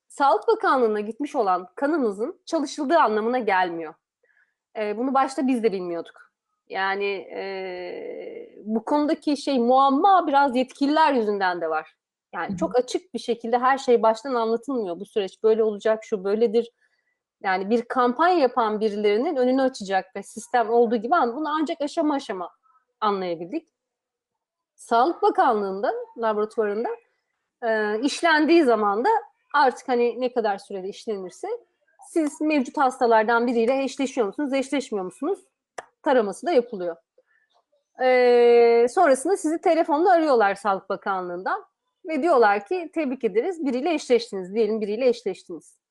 Sağlık 0.09 0.49
Bakanlığı'na 0.49 1.01
gitmiş 1.01 1.35
olan 1.35 1.69
kanınızın 1.75 2.41
çalışıldığı 2.47 2.99
anlamına 2.99 3.39
gelmiyor. 3.39 3.95
E, 4.79 4.97
bunu 4.97 5.15
başta 5.15 5.47
biz 5.47 5.63
de 5.63 5.73
bilmiyorduk. 5.73 6.33
Yani 6.69 7.13
e, 7.15 7.43
bu 8.65 8.85
konudaki 8.85 9.37
şey 9.37 9.59
muamma 9.59 10.27
biraz 10.27 10.57
yetkililer 10.57 11.13
yüzünden 11.13 11.61
de 11.61 11.71
var. 11.71 11.97
Yani 12.35 12.57
çok 12.57 12.79
açık 12.79 13.15
bir 13.15 13.19
şekilde 13.19 13.59
her 13.59 13.79
şey 13.79 14.03
baştan 14.03 14.35
anlatılmıyor. 14.35 15.01
Bu 15.01 15.07
süreç 15.07 15.43
böyle 15.43 15.63
olacak, 15.63 16.05
şu 16.05 16.25
böyledir. 16.25 16.71
Yani 17.43 17.71
bir 17.71 17.83
kampanya 17.83 18.39
yapan 18.39 18.81
birilerinin 18.81 19.37
önünü 19.37 19.63
açacak 19.63 20.17
ve 20.17 20.23
sistem 20.23 20.71
olduğu 20.71 20.97
gibi 20.97 21.15
an- 21.15 21.37
bunu 21.37 21.49
ancak 21.61 21.81
aşama 21.81 22.15
aşama 22.15 22.51
anlayabildik. 23.01 23.69
Sağlık 24.75 25.23
Bakanlığı'nda, 25.23 25.93
laboratuvarında 26.19 26.89
e, 27.63 28.01
işlendiği 28.01 28.65
zaman 28.65 29.05
da 29.05 29.09
artık 29.55 29.89
hani 29.89 30.21
ne 30.21 30.33
kadar 30.33 30.59
sürede 30.59 30.89
işlenirse 30.89 31.49
siz 32.09 32.41
mevcut 32.41 32.79
hastalardan 32.79 33.47
biriyle 33.47 33.83
eşleşiyor 33.83 34.27
musunuz, 34.27 34.53
eşleşmiyor 34.53 35.05
musunuz? 35.05 35.39
Taraması 36.03 36.47
da 36.47 36.53
yapılıyor. 36.53 36.97
E, 38.03 38.87
sonrasında 38.91 39.37
sizi 39.37 39.61
telefonla 39.61 40.13
arıyorlar 40.13 40.55
Sağlık 40.55 40.89
Bakanlığı'ndan 40.89 41.65
ve 42.09 42.23
diyorlar 42.23 42.67
ki 42.67 42.91
tebrik 42.95 43.25
ederiz 43.25 43.67
biriyle 43.67 43.95
eşleştiniz, 43.95 44.55
diyelim 44.55 44.81
biriyle 44.81 45.09
eşleştiniz. 45.09 45.86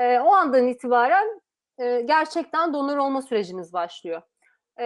E, 0.00 0.20
o 0.20 0.32
andan 0.32 0.66
itibaren 0.66 1.40
e, 1.78 2.00
gerçekten 2.00 2.72
donör 2.72 2.96
olma 2.96 3.22
süreciniz 3.22 3.72
başlıyor. 3.72 4.22
E, 4.80 4.84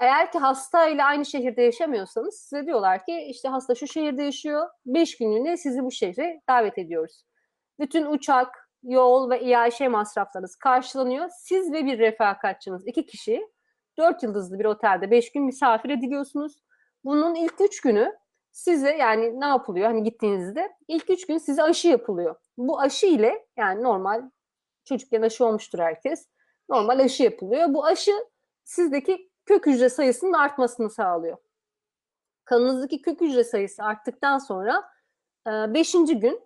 eğer 0.00 0.32
ki 0.32 0.38
hasta 0.38 0.86
ile 0.86 1.04
aynı 1.04 1.26
şehirde 1.26 1.62
yaşamıyorsanız 1.62 2.34
size 2.34 2.66
diyorlar 2.66 3.04
ki 3.04 3.26
işte 3.28 3.48
hasta 3.48 3.74
şu 3.74 3.86
şehirde 3.86 4.22
yaşıyor, 4.22 4.68
5 4.86 5.18
günlüğüne 5.18 5.56
sizi 5.56 5.82
bu 5.82 5.90
şehre 5.90 6.40
davet 6.48 6.78
ediyoruz. 6.78 7.24
Bütün 7.80 8.06
uçak, 8.06 8.70
yol 8.82 9.30
ve 9.30 9.40
İAŞ 9.40 9.80
masraflarınız 9.80 10.56
karşılanıyor. 10.56 11.28
Siz 11.38 11.72
ve 11.72 11.84
bir 11.84 11.98
refakatçınız, 11.98 12.86
iki 12.86 13.06
kişi, 13.06 13.48
4 13.98 14.22
yıldızlı 14.22 14.58
bir 14.58 14.64
otelde 14.64 15.10
5 15.10 15.32
gün 15.32 15.44
misafir 15.44 15.90
ediliyorsunuz. 15.90 16.62
Bunun 17.04 17.34
ilk 17.34 17.60
3 17.60 17.80
günü 17.80 18.18
size 18.58 18.96
yani 18.96 19.40
ne 19.40 19.46
yapılıyor 19.46 19.86
hani 19.86 20.02
gittiğinizde 20.02 20.76
ilk 20.88 21.10
3 21.10 21.26
gün 21.26 21.38
size 21.38 21.62
aşı 21.62 21.88
yapılıyor. 21.88 22.36
Bu 22.56 22.80
aşı 22.80 23.06
ile 23.06 23.46
yani 23.56 23.82
normal 23.82 24.30
çocukken 24.84 25.22
aşı 25.22 25.46
olmuştur 25.46 25.78
herkes. 25.78 26.28
Normal 26.68 26.98
aşı 26.98 27.22
yapılıyor. 27.22 27.74
Bu 27.74 27.84
aşı 27.84 28.12
sizdeki 28.64 29.30
kök 29.46 29.66
hücre 29.66 29.88
sayısının 29.88 30.32
artmasını 30.32 30.90
sağlıyor. 30.90 31.38
Kanınızdaki 32.44 33.02
kök 33.02 33.20
hücre 33.20 33.44
sayısı 33.44 33.82
arttıktan 33.84 34.38
sonra 34.38 34.84
5. 35.46 35.92
gün 35.92 36.40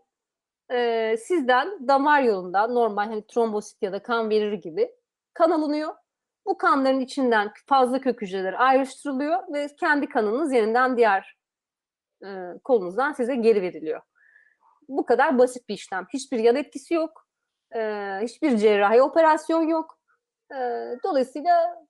e, 0.70 1.16
sizden 1.16 1.88
damar 1.88 2.22
yolundan 2.22 2.74
normal 2.74 3.06
hani 3.06 3.26
trombosit 3.26 3.82
ya 3.82 3.92
da 3.92 4.02
kan 4.02 4.30
verir 4.30 4.52
gibi 4.52 4.92
kan 5.34 5.50
alınıyor. 5.50 5.94
Bu 6.46 6.58
kanların 6.58 7.00
içinden 7.00 7.52
fazla 7.66 8.00
kök 8.00 8.22
hücreler 8.22 8.54
ayrıştırılıyor 8.58 9.52
ve 9.52 9.68
kendi 9.80 10.08
kanınız 10.08 10.52
yeniden 10.52 10.96
diğer 10.96 11.41
e, 12.24 12.58
kolunuzdan 12.64 13.12
size 13.12 13.36
geri 13.36 13.62
veriliyor. 13.62 14.00
Bu 14.88 15.06
kadar 15.06 15.38
basit 15.38 15.68
bir 15.68 15.74
işlem. 15.74 16.06
Hiçbir 16.12 16.38
yan 16.38 16.56
etkisi 16.56 16.94
yok. 16.94 17.26
E, 17.74 17.80
hiçbir 18.22 18.56
cerrahi 18.56 19.02
operasyon 19.02 19.62
yok. 19.62 19.98
E, 20.50 20.56
dolayısıyla 21.04 21.84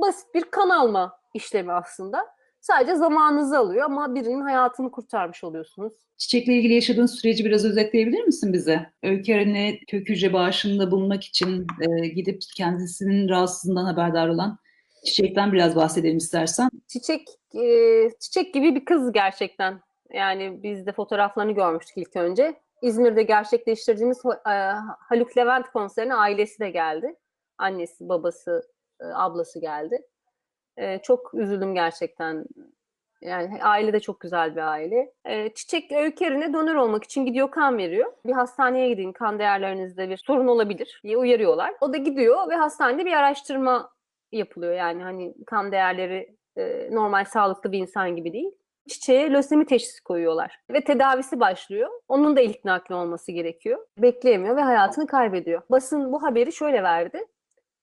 basit 0.00 0.34
bir 0.34 0.42
kan 0.42 0.68
alma 0.68 1.18
işlemi 1.34 1.72
aslında. 1.72 2.34
Sadece 2.60 2.94
zamanınızı 2.94 3.58
alıyor 3.58 3.84
ama 3.84 4.14
birinin 4.14 4.40
hayatını 4.40 4.90
kurtarmış 4.90 5.44
oluyorsunuz. 5.44 5.92
Çiçekle 6.16 6.52
ilgili 6.52 6.74
yaşadığın 6.74 7.06
süreci 7.06 7.44
biraz 7.44 7.64
özetleyebilir 7.64 8.24
misin 8.24 8.52
bize? 8.52 8.92
Öykü 9.02 9.32
Eren'e 9.32 9.78
kök 9.78 10.08
hücre 10.08 10.32
bağışında 10.32 10.90
bulunmak 10.90 11.24
için 11.24 11.66
e, 11.80 12.08
gidip 12.08 12.42
kendisinin 12.56 13.28
rahatsızlığından 13.28 13.84
haberdar 13.84 14.28
olan 14.28 14.58
Çiçek'ten 15.04 15.52
biraz 15.52 15.76
bahsedelim 15.76 16.16
istersen. 16.16 16.68
Çiçek 16.88 17.28
e, 17.54 18.10
çiçek 18.20 18.54
gibi 18.54 18.74
bir 18.74 18.84
kız 18.84 19.12
gerçekten. 19.12 19.80
Yani 20.12 20.62
biz 20.62 20.86
de 20.86 20.92
fotoğraflarını 20.92 21.52
görmüştük 21.52 21.96
ilk 21.96 22.16
önce. 22.16 22.54
İzmir'de 22.82 23.22
gerçekleştirdiğimiz 23.22 24.22
e, 24.26 24.50
Haluk 24.98 25.36
Levent 25.36 25.66
konserine 25.72 26.14
ailesi 26.14 26.60
de 26.60 26.70
geldi. 26.70 27.16
Annesi, 27.58 28.08
babası, 28.08 28.62
e, 29.00 29.04
ablası 29.04 29.60
geldi. 29.60 30.02
E, 30.76 30.98
çok 30.98 31.34
üzüldüm 31.34 31.74
gerçekten. 31.74 32.46
Yani 33.22 33.64
aile 33.64 33.92
de 33.92 34.00
çok 34.00 34.20
güzel 34.20 34.56
bir 34.56 34.70
aile. 34.70 35.12
E, 35.24 35.54
Çiçek 35.54 35.92
Öykü 35.92 36.24
Eren'e 36.24 36.52
donör 36.52 36.74
olmak 36.74 37.04
için 37.04 37.26
gidiyor 37.26 37.50
kan 37.50 37.78
veriyor. 37.78 38.12
Bir 38.26 38.32
hastaneye 38.32 38.88
gidin 38.88 39.12
kan 39.12 39.38
değerlerinizde 39.38 40.08
bir 40.08 40.16
sorun 40.16 40.46
olabilir 40.46 41.00
diye 41.04 41.16
uyarıyorlar. 41.16 41.74
O 41.80 41.92
da 41.92 41.96
gidiyor 41.96 42.50
ve 42.50 42.54
hastanede 42.54 43.04
bir 43.04 43.12
araştırma 43.12 43.93
yapılıyor. 44.36 44.72
Yani 44.72 45.02
hani 45.02 45.34
kan 45.46 45.72
değerleri 45.72 46.36
e, 46.56 46.88
normal 46.90 47.24
sağlıklı 47.24 47.72
bir 47.72 47.78
insan 47.78 48.16
gibi 48.16 48.32
değil. 48.32 48.50
Çiçeğe 48.88 49.30
lösemi 49.30 49.66
teşhisi 49.66 50.02
koyuyorlar 50.02 50.60
ve 50.70 50.80
tedavisi 50.80 51.40
başlıyor. 51.40 51.90
Onun 52.08 52.36
da 52.36 52.40
ilk 52.40 52.64
nakli 52.64 52.94
olması 52.94 53.32
gerekiyor. 53.32 53.86
Bekleyemiyor 53.98 54.56
ve 54.56 54.60
hayatını 54.60 55.06
kaybediyor. 55.06 55.62
Basın 55.70 56.12
bu 56.12 56.22
haberi 56.22 56.52
şöyle 56.52 56.82
verdi. 56.82 57.26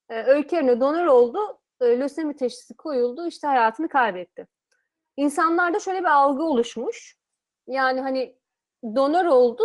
E, 0.10 0.24
Öykü 0.24 0.56
donör 0.80 1.06
oldu, 1.06 1.40
e, 1.82 2.00
lösemi 2.00 2.36
teşhisi 2.36 2.74
koyuldu, 2.74 3.28
işte 3.28 3.48
hayatını 3.48 3.90
kaybetti. 3.90 4.48
İnsanlarda 5.18 5.80
şöyle 5.80 6.00
bir 6.00 6.12
algı 6.16 6.44
oluşmuş. 6.44 7.18
Yani 7.68 8.02
hani 8.02 8.36
donör 8.96 9.26
oldu, 9.26 9.64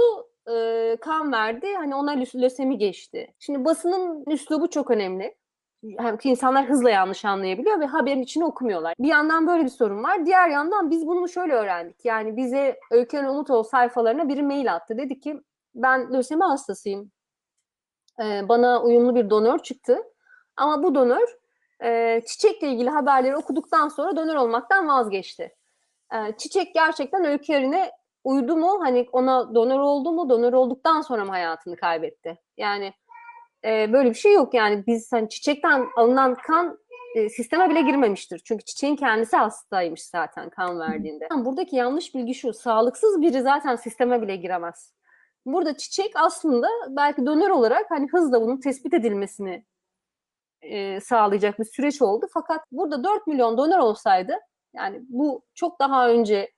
e, 0.50 0.96
kan 1.00 1.32
verdi, 1.32 1.74
hani 1.74 1.94
ona 1.94 2.14
lös- 2.14 2.42
lösemi 2.42 2.78
geçti. 2.78 3.34
Şimdi 3.38 3.64
basının 3.64 4.24
üslubu 4.26 4.70
çok 4.70 4.90
önemli 4.90 5.34
ki 6.20 6.30
insanlar 6.30 6.68
hızla 6.68 6.90
yanlış 6.90 7.24
anlayabiliyor 7.24 7.80
ve 7.80 7.86
haberin 7.86 8.22
içini 8.22 8.44
okumuyorlar. 8.44 8.94
Bir 8.98 9.08
yandan 9.08 9.46
böyle 9.46 9.64
bir 9.64 9.68
sorun 9.68 10.02
var. 10.02 10.26
Diğer 10.26 10.48
yandan 10.48 10.90
biz 10.90 11.06
bunu 11.06 11.28
şöyle 11.28 11.54
öğrendik. 11.54 12.04
Yani 12.04 12.36
bize 12.36 12.80
Öykü 12.90 13.18
Umutoğlu 13.18 13.64
sayfalarına 13.64 14.28
biri 14.28 14.42
mail 14.42 14.74
attı. 14.74 14.98
Dedi 14.98 15.20
ki 15.20 15.40
ben 15.74 16.12
lösemi 16.12 16.44
hastasıyım. 16.44 17.10
Ee, 18.20 18.48
bana 18.48 18.82
uyumlu 18.82 19.14
bir 19.14 19.30
donör 19.30 19.58
çıktı. 19.58 20.02
Ama 20.56 20.82
bu 20.82 20.94
donör 20.94 21.38
e, 21.84 22.22
çiçekle 22.26 22.68
ilgili 22.68 22.90
haberleri 22.90 23.36
okuduktan 23.36 23.88
sonra 23.88 24.16
donör 24.16 24.34
olmaktan 24.34 24.88
vazgeçti. 24.88 25.54
Ee, 26.14 26.36
çiçek 26.38 26.74
gerçekten 26.74 27.24
öykü 27.24 27.52
yerine 27.52 27.90
uydu 28.24 28.56
mu? 28.56 28.80
Hani 28.80 29.08
ona 29.12 29.54
donör 29.54 29.78
oldu 29.78 30.12
mu? 30.12 30.28
Donör 30.28 30.52
olduktan 30.52 31.00
sonra 31.00 31.24
mı 31.24 31.30
hayatını 31.30 31.76
kaybetti? 31.76 32.38
Yani 32.56 32.92
e, 33.66 33.92
böyle 33.92 34.10
bir 34.10 34.14
şey 34.14 34.34
yok. 34.34 34.54
Yani 34.54 34.86
biz 34.86 35.12
hani 35.12 35.28
çiçekten 35.28 35.86
alınan 35.96 36.34
kan 36.34 36.78
e, 37.14 37.28
sisteme 37.28 37.70
bile 37.70 37.82
girmemiştir. 37.82 38.38
Çünkü 38.44 38.64
çiçeğin 38.64 38.96
kendisi 38.96 39.36
hastaymış 39.36 40.02
zaten 40.02 40.50
kan 40.50 40.80
verdiğinde. 40.80 41.28
Yani 41.30 41.44
buradaki 41.44 41.76
yanlış 41.76 42.14
bilgi 42.14 42.34
şu. 42.34 42.52
Sağlıksız 42.52 43.22
biri 43.22 43.42
zaten 43.42 43.76
sisteme 43.76 44.22
bile 44.22 44.36
giremez. 44.36 44.92
Burada 45.46 45.76
çiçek 45.76 46.12
aslında 46.14 46.68
belki 46.88 47.26
donör 47.26 47.50
olarak 47.50 47.90
hani 47.90 48.08
hızla 48.08 48.42
bunun 48.42 48.60
tespit 48.60 48.94
edilmesini 48.94 49.64
e, 50.62 51.00
sağlayacak 51.00 51.58
bir 51.58 51.64
süreç 51.64 52.02
oldu. 52.02 52.26
Fakat 52.34 52.60
burada 52.72 53.04
4 53.04 53.26
milyon 53.26 53.58
donör 53.58 53.78
olsaydı 53.78 54.34
yani 54.74 55.02
bu 55.08 55.42
çok 55.54 55.80
daha 55.80 56.08
önce 56.08 56.52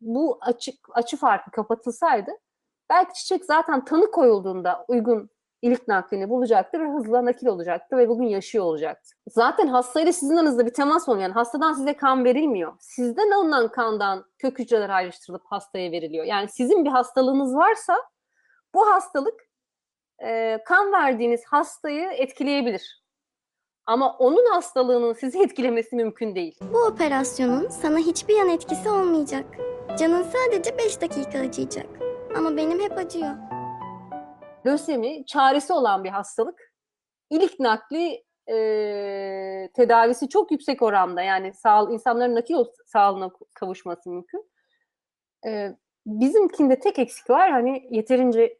bu 0.00 0.38
açık 0.40 0.74
açı 0.94 1.16
farkı 1.16 1.50
kapatılsaydı 1.50 2.30
belki 2.90 3.14
çiçek 3.14 3.44
zaten 3.44 3.84
tanı 3.84 4.10
koyulduğunda 4.10 4.84
uygun 4.88 5.30
ilik 5.62 5.88
naklini 5.88 6.28
bulacaktı 6.30 6.80
ve 6.80 6.88
hızla 6.88 7.24
nakil 7.24 7.46
olacaktı 7.46 7.96
ve 7.96 8.08
bugün 8.08 8.26
yaşıyor 8.26 8.64
olacaktı. 8.64 9.10
Zaten 9.28 9.66
hastayla 9.66 10.12
sizin 10.12 10.36
aranızda 10.36 10.66
bir 10.66 10.74
temas 10.74 11.08
olmuyor. 11.08 11.22
Yani 11.22 11.32
hastadan 11.34 11.72
size 11.72 11.96
kan 11.96 12.24
verilmiyor. 12.24 12.72
Sizden 12.80 13.30
alınan 13.30 13.68
kandan 13.68 14.24
kök 14.38 14.58
hücreler 14.58 14.88
ayrıştırılıp 14.90 15.42
hastaya 15.44 15.92
veriliyor. 15.92 16.24
Yani 16.24 16.48
sizin 16.48 16.84
bir 16.84 16.90
hastalığınız 16.90 17.56
varsa 17.56 17.96
bu 18.74 18.90
hastalık 18.90 19.40
e, 20.24 20.58
kan 20.64 20.92
verdiğiniz 20.92 21.44
hastayı 21.44 22.08
etkileyebilir. 22.10 23.02
Ama 23.86 24.16
onun 24.18 24.52
hastalığının 24.52 25.12
sizi 25.12 25.42
etkilemesi 25.42 25.96
mümkün 25.96 26.34
değil. 26.34 26.58
Bu 26.72 26.78
operasyonun 26.78 27.68
sana 27.68 27.98
hiçbir 27.98 28.36
yan 28.36 28.48
etkisi 28.48 28.88
olmayacak. 28.88 29.44
Canın 29.98 30.22
sadece 30.22 30.78
5 30.78 31.00
dakika 31.00 31.38
acıyacak. 31.38 31.86
Ama 32.36 32.56
benim 32.56 32.80
hep 32.80 32.98
acıyor. 32.98 33.51
Lösemi 34.66 35.26
çaresi 35.26 35.72
olan 35.72 36.04
bir 36.04 36.10
hastalık. 36.10 36.72
İlik 37.30 37.60
nakli 37.60 38.24
e, 38.48 38.56
tedavisi 39.74 40.28
çok 40.28 40.50
yüksek 40.52 40.82
oranda. 40.82 41.22
Yani 41.22 41.54
sağ, 41.54 41.88
insanların 41.90 42.34
nakil 42.34 42.54
sağlığına 42.86 43.30
kavuşması 43.54 44.10
mümkün. 44.10 44.50
E, 45.46 45.76
bizimkinde 46.06 46.78
tek 46.78 46.98
eksik 46.98 47.30
var 47.30 47.50
hani 47.50 47.88
yeterince 47.90 48.58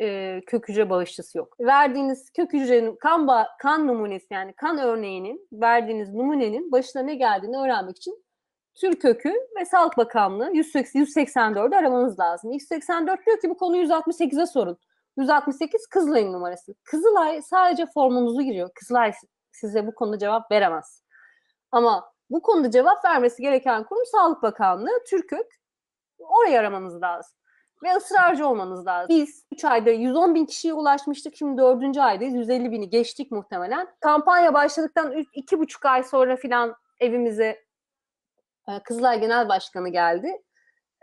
e, 0.00 0.40
kök 0.46 0.68
hücre 0.68 0.90
bağışçısı 0.90 1.38
yok. 1.38 1.60
Verdiğiniz 1.60 2.30
kök 2.30 2.52
hücrenin 2.52 2.96
kan, 2.96 3.26
ba- 3.26 3.48
kan 3.58 3.86
numunesi 3.86 4.26
yani 4.30 4.52
kan 4.52 4.78
örneğinin 4.78 5.48
verdiğiniz 5.52 6.14
numunenin 6.14 6.72
başına 6.72 7.02
ne 7.02 7.14
geldiğini 7.14 7.56
öğrenmek 7.58 7.96
için 7.96 8.24
tür 8.80 9.00
kökü 9.00 9.34
ve 9.60 9.64
Sağlık 9.64 9.96
Bakanlığı 9.96 10.50
184'ü 10.52 11.76
aramanız 11.76 12.18
lazım. 12.20 12.52
184 12.52 13.26
diyor 13.26 13.40
ki 13.40 13.50
bu 13.50 13.56
konuyu 13.56 13.84
168'e 13.84 14.46
sorun. 14.46 14.78
168 15.18 15.86
Kızılay'ın 15.86 16.32
numarası. 16.32 16.74
Kızılay 16.84 17.42
sadece 17.42 17.86
formunuzu 17.94 18.42
giriyor. 18.42 18.70
Kızılay 18.74 19.12
size 19.52 19.86
bu 19.86 19.94
konuda 19.94 20.18
cevap 20.18 20.50
veremez. 20.50 21.04
Ama 21.72 22.12
bu 22.30 22.42
konuda 22.42 22.70
cevap 22.70 23.04
vermesi 23.04 23.42
gereken 23.42 23.84
kurum 23.84 24.06
Sağlık 24.06 24.42
Bakanlığı, 24.42 25.04
Türkök. 25.10 25.46
Orayı 26.18 26.58
aramanız 26.60 27.02
lazım. 27.02 27.38
Ve 27.84 27.96
ısrarcı 27.96 28.48
olmanız 28.48 28.86
lazım. 28.86 29.08
Biz 29.08 29.46
3 29.52 29.64
ayda 29.64 29.90
110 29.90 30.34
bin 30.34 30.46
kişiye 30.46 30.74
ulaşmıştık. 30.74 31.36
Şimdi 31.36 31.58
4. 31.62 31.98
aydayız. 31.98 32.34
150 32.34 32.72
bini 32.72 32.90
geçtik 32.90 33.30
muhtemelen. 33.30 33.88
Kampanya 34.00 34.54
başladıktan 34.54 35.12
2,5 35.12 35.88
ay 35.88 36.02
sonra 36.02 36.36
filan 36.36 36.74
evimize 37.00 37.64
e, 38.68 38.82
Kızılay 38.84 39.20
Genel 39.20 39.48
Başkanı 39.48 39.88
geldi. 39.88 40.42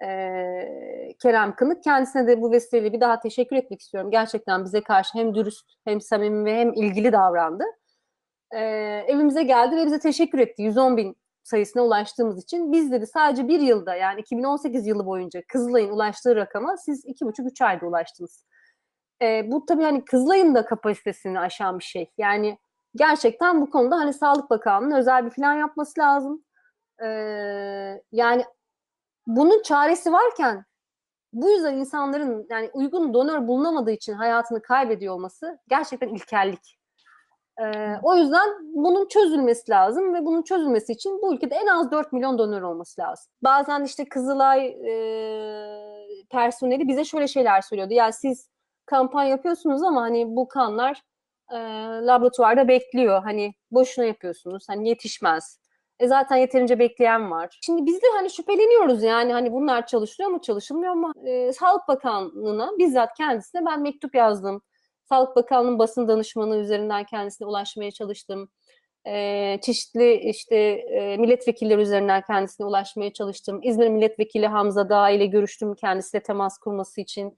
Ee, 0.03 1.13
Kerem 1.21 1.55
Kınık. 1.55 1.83
Kendisine 1.83 2.27
de 2.27 2.41
bu 2.41 2.51
vesileyle 2.51 2.93
bir 2.93 3.01
daha 3.01 3.19
teşekkür 3.19 3.55
etmek 3.55 3.81
istiyorum. 3.81 4.11
Gerçekten 4.11 4.65
bize 4.65 4.81
karşı 4.83 5.17
hem 5.17 5.35
dürüst 5.35 5.65
hem 5.85 6.01
samimi 6.01 6.45
ve 6.45 6.55
hem 6.59 6.73
ilgili 6.73 7.11
davrandı. 7.11 7.63
Ee, 8.55 8.59
evimize 9.07 9.43
geldi 9.43 9.75
ve 9.77 9.85
bize 9.85 9.99
teşekkür 9.99 10.39
etti. 10.39 10.61
110 10.63 10.97
bin 10.97 11.17
sayısına 11.43 11.83
ulaştığımız 11.83 12.43
için 12.43 12.71
biz 12.71 12.91
dedi 12.91 13.07
sadece 13.07 13.47
bir 13.47 13.59
yılda 13.59 13.95
yani 13.95 14.21
2018 14.21 14.87
yılı 14.87 15.05
boyunca 15.05 15.41
Kızılay'ın 15.47 15.91
ulaştığı 15.91 16.35
rakama 16.35 16.77
siz 16.77 17.05
iki 17.05 17.25
buçuk 17.25 17.47
üç 17.47 17.61
ayda 17.61 17.85
ulaştınız. 17.85 18.45
Ee, 19.21 19.51
bu 19.51 19.65
tabii 19.65 19.83
hani 19.83 20.05
Kızılay'ın 20.05 20.55
da 20.55 20.65
kapasitesini 20.65 21.39
aşan 21.39 21.79
bir 21.79 21.83
şey. 21.83 22.11
Yani 22.17 22.57
gerçekten 22.95 23.61
bu 23.61 23.69
konuda 23.69 23.95
hani 23.97 24.13
Sağlık 24.13 24.49
Bakanlığı'nın 24.49 24.95
özel 24.95 25.25
bir 25.25 25.31
plan 25.31 25.53
yapması 25.53 25.99
lazım. 26.01 26.43
Ee, 27.03 27.07
yani 28.11 28.45
bunun 29.27 29.61
çaresi 29.61 30.11
varken 30.13 30.65
bu 31.33 31.49
yüzden 31.49 31.73
insanların 31.73 32.47
yani 32.49 32.69
uygun 32.73 33.13
donör 33.13 33.47
bulunamadığı 33.47 33.91
için 33.91 34.13
hayatını 34.13 34.61
kaybediyor 34.61 35.13
olması 35.13 35.59
gerçekten 35.67 36.07
ilkellik. 36.07 36.77
Ee, 37.61 37.95
o 38.03 38.15
yüzden 38.15 38.49
bunun 38.75 39.07
çözülmesi 39.07 39.71
lazım 39.71 40.13
ve 40.13 40.25
bunun 40.25 40.41
çözülmesi 40.41 40.93
için 40.93 41.21
bu 41.21 41.33
ülkede 41.33 41.55
en 41.55 41.67
az 41.67 41.91
4 41.91 42.13
milyon 42.13 42.37
donör 42.37 42.61
olması 42.61 43.01
lazım. 43.01 43.31
Bazen 43.43 43.83
işte 43.83 44.09
Kızılay 44.09 44.67
e, 44.67 46.25
personeli 46.29 46.87
bize 46.87 47.05
şöyle 47.05 47.27
şeyler 47.27 47.61
söylüyordu. 47.61 47.93
Ya 47.93 48.11
siz 48.11 48.49
kampanya 48.85 49.29
yapıyorsunuz 49.29 49.83
ama 49.83 50.01
hani 50.01 50.35
bu 50.35 50.47
kanlar 50.47 51.01
e, 51.51 51.57
laboratuvarda 52.05 52.67
bekliyor. 52.67 53.23
Hani 53.23 53.53
boşuna 53.71 54.05
yapıyorsunuz. 54.05 54.65
Hani 54.69 54.89
yetişmez. 54.89 55.59
E 55.99 56.07
zaten 56.07 56.37
yeterince 56.37 56.79
bekleyen 56.79 57.31
var. 57.31 57.59
Şimdi 57.61 57.85
biz 57.85 58.01
de 58.01 58.05
hani 58.13 58.29
şüpheleniyoruz 58.29 59.03
yani 59.03 59.33
hani 59.33 59.51
bunlar 59.51 59.87
çalışıyor 59.87 60.29
mu 60.29 60.41
çalışılmıyor 60.41 60.93
mu? 60.93 61.11
E, 61.25 61.53
Sağlık 61.53 61.87
Bakanlığı'na 61.87 62.71
bizzat 62.77 63.17
kendisine 63.17 63.65
ben 63.65 63.81
mektup 63.81 64.15
yazdım. 64.15 64.61
Sağlık 65.09 65.35
Bakanlığı'nın 65.35 65.79
basın 65.79 66.07
danışmanı 66.07 66.57
üzerinden 66.57 67.03
kendisine 67.03 67.47
ulaşmaya 67.47 67.91
çalıştım. 67.91 68.49
E, 69.07 69.57
çeşitli 69.61 70.13
işte 70.13 70.55
e, 70.55 71.17
milletvekilleri 71.17 71.81
üzerinden 71.81 72.21
kendisine 72.21 72.65
ulaşmaya 72.67 73.13
çalıştım. 73.13 73.59
İzmir 73.63 73.89
Milletvekili 73.89 74.47
Hamza 74.47 74.89
Dağ 74.89 75.09
ile 75.09 75.25
görüştüm 75.25 75.75
kendisiyle 75.75 76.23
temas 76.23 76.57
kurması 76.57 77.01
için. 77.01 77.37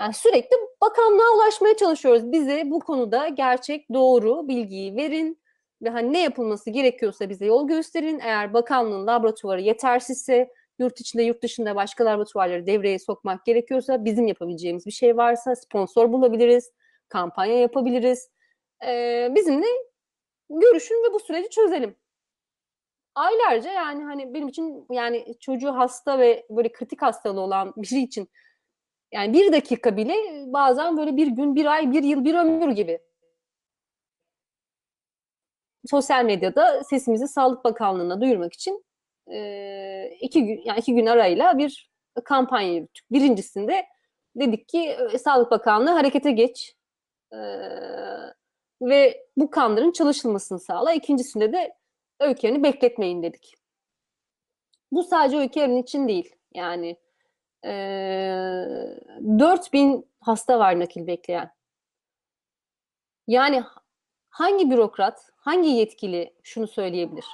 Yani 0.00 0.14
sürekli 0.14 0.56
bakanlığa 0.80 1.36
ulaşmaya 1.36 1.76
çalışıyoruz. 1.76 2.32
Bize 2.32 2.62
bu 2.66 2.80
konuda 2.80 3.28
gerçek, 3.28 3.92
doğru 3.92 4.48
bilgiyi 4.48 4.96
verin 4.96 5.40
ve 5.82 5.88
hani 5.88 6.12
ne 6.12 6.22
yapılması 6.22 6.70
gerekiyorsa 6.70 7.28
bize 7.28 7.46
yol 7.46 7.68
gösterin. 7.68 8.18
Eğer 8.18 8.54
bakanlığın 8.54 9.06
laboratuvarı 9.06 9.60
yetersizse, 9.60 10.52
yurt 10.78 11.00
içinde, 11.00 11.22
yurt 11.22 11.42
dışında 11.42 11.76
başka 11.76 12.04
laboratuvarları 12.04 12.66
devreye 12.66 12.98
sokmak 12.98 13.44
gerekiyorsa, 13.44 14.04
bizim 14.04 14.26
yapabileceğimiz 14.26 14.86
bir 14.86 14.90
şey 14.90 15.16
varsa 15.16 15.56
sponsor 15.56 16.12
bulabiliriz, 16.12 16.70
kampanya 17.08 17.58
yapabiliriz. 17.58 18.30
Ee, 18.86 19.28
bizimle 19.34 19.66
görüşün 20.50 20.94
ve 20.94 21.14
bu 21.14 21.20
süreci 21.20 21.50
çözelim. 21.50 21.96
Aylarca 23.14 23.72
yani 23.72 24.04
hani 24.04 24.34
benim 24.34 24.48
için 24.48 24.86
yani 24.90 25.34
çocuğu 25.40 25.72
hasta 25.76 26.18
ve 26.18 26.46
böyle 26.50 26.72
kritik 26.72 27.02
hastalığı 27.02 27.40
olan 27.40 27.74
biri 27.76 28.02
için 28.02 28.28
yani 29.12 29.32
bir 29.32 29.52
dakika 29.52 29.96
bile 29.96 30.14
bazen 30.46 30.96
böyle 30.96 31.16
bir 31.16 31.26
gün, 31.26 31.54
bir 31.54 31.66
ay, 31.66 31.92
bir 31.92 32.02
yıl, 32.02 32.24
bir 32.24 32.34
ömür 32.34 32.70
gibi. 32.70 32.98
Sosyal 35.86 36.24
medyada 36.24 36.84
sesimizi 36.84 37.28
Sağlık 37.28 37.64
Bakanlığı'na 37.64 38.20
duyurmak 38.20 38.52
için 38.52 38.84
e, 39.32 40.16
iki 40.20 40.46
gün, 40.46 40.62
yani 40.64 40.78
iki 40.78 40.94
gün 40.94 41.06
arayla 41.06 41.58
bir 41.58 41.90
kampanya 42.24 42.72
yürüttük. 42.72 43.12
Birincisinde 43.12 43.86
dedik 44.36 44.68
ki 44.68 44.96
Sağlık 45.24 45.50
Bakanlığı 45.50 45.90
harekete 45.90 46.30
geç 46.30 46.76
e, 47.32 47.38
ve 48.82 49.26
bu 49.36 49.50
kanların 49.50 49.92
çalışılmasını 49.92 50.60
sağla. 50.60 50.92
İkincisinde 50.92 51.52
de 51.52 51.74
öykülerini 52.20 52.62
bekletmeyin 52.62 53.22
dedik. 53.22 53.54
Bu 54.92 55.04
sadece 55.04 55.36
öykülerin 55.36 55.82
için 55.82 56.08
değil. 56.08 56.36
Yani 56.54 56.96
e, 57.64 57.70
4000 59.38 60.10
hasta 60.20 60.58
var 60.58 60.80
nakil 60.80 61.06
bekleyen. 61.06 61.50
Yani 63.26 63.64
hangi 64.30 64.70
bürokrat, 64.70 65.30
hangi 65.36 65.68
yetkili 65.68 66.34
şunu 66.42 66.66
söyleyebilir? 66.66 67.24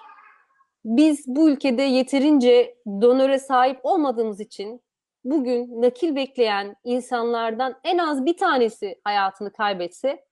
Biz 0.84 1.24
bu 1.26 1.50
ülkede 1.50 1.82
yeterince 1.82 2.78
donöre 2.86 3.38
sahip 3.38 3.80
olmadığımız 3.82 4.40
için 4.40 4.82
bugün 5.24 5.82
nakil 5.82 6.16
bekleyen 6.16 6.76
insanlardan 6.84 7.80
en 7.84 7.98
az 7.98 8.26
bir 8.26 8.36
tanesi 8.36 9.00
hayatını 9.04 9.52
kaybetse 9.52 10.24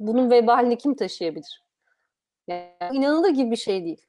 bunun 0.00 0.30
vebalini 0.30 0.78
kim 0.78 0.94
taşıyabilir? 0.94 1.62
Yani 2.48 2.72
inanılır 2.92 3.30
gibi 3.30 3.50
bir 3.50 3.56
şey 3.56 3.84
değil. 3.84 4.06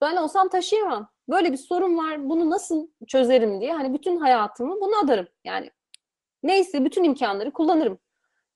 Ben 0.00 0.16
olsam 0.16 0.48
taşıyamam. 0.48 1.08
Böyle 1.28 1.52
bir 1.52 1.56
sorun 1.56 1.98
var. 1.98 2.28
Bunu 2.28 2.50
nasıl 2.50 2.88
çözerim 3.06 3.60
diye 3.60 3.72
hani 3.72 3.94
bütün 3.94 4.16
hayatımı 4.16 4.80
buna 4.80 5.00
adarım. 5.04 5.28
Yani 5.44 5.70
neyse 6.42 6.84
bütün 6.84 7.04
imkanları 7.04 7.50
kullanırım. 7.52 7.98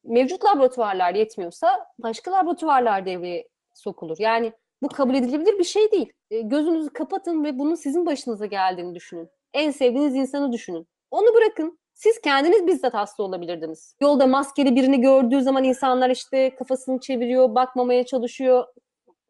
Mevcut 0.09 0.45
laboratuvarlar 0.45 1.15
yetmiyorsa 1.15 1.87
başka 1.99 2.33
laboratuvarlar 2.33 3.07
devreye 3.07 3.49
sokulur. 3.75 4.17
Yani 4.19 4.53
Bu 4.83 4.89
kabul 4.89 5.15
edilebilir 5.15 5.59
bir 5.59 5.65
şey 5.65 5.93
değil. 5.93 6.13
E, 6.31 6.41
gözünüzü 6.41 6.91
kapatın 6.91 7.45
ve 7.45 7.59
bunun 7.59 7.75
sizin 7.75 8.07
başınıza 8.07 8.47
geldiğini 8.47 8.95
düşünün. 8.95 9.29
En 9.55 9.71
sevdiğiniz 9.71 10.15
insanı 10.15 10.53
düşünün. 10.53 10.89
Onu 11.11 11.35
bırakın. 11.35 11.79
Siz 11.95 12.21
kendiniz 12.21 12.67
bizzat 12.67 12.95
hasta 12.95 13.23
olabilirdiniz. 13.23 13.97
Yolda 14.01 14.27
maskeli 14.27 14.77
birini 14.77 15.01
gördüğü 15.01 15.43
zaman 15.43 15.65
insanlar 15.65 16.11
işte 16.11 16.55
kafasını 16.55 17.01
çeviriyor, 17.01 17.55
bakmamaya 17.55 18.07
çalışıyor. 18.07 18.65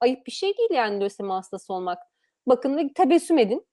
Ayıp 0.01 0.27
bir 0.27 0.33
şey 0.33 0.57
değil 0.59 0.71
yani 0.73 1.01
lösemi 1.01 1.33
hastası 1.33 1.73
olmak. 1.73 1.99
Bakın 2.47 2.77
ve 2.77 2.93
tebessüm 2.93 3.39
edin. 3.39 3.67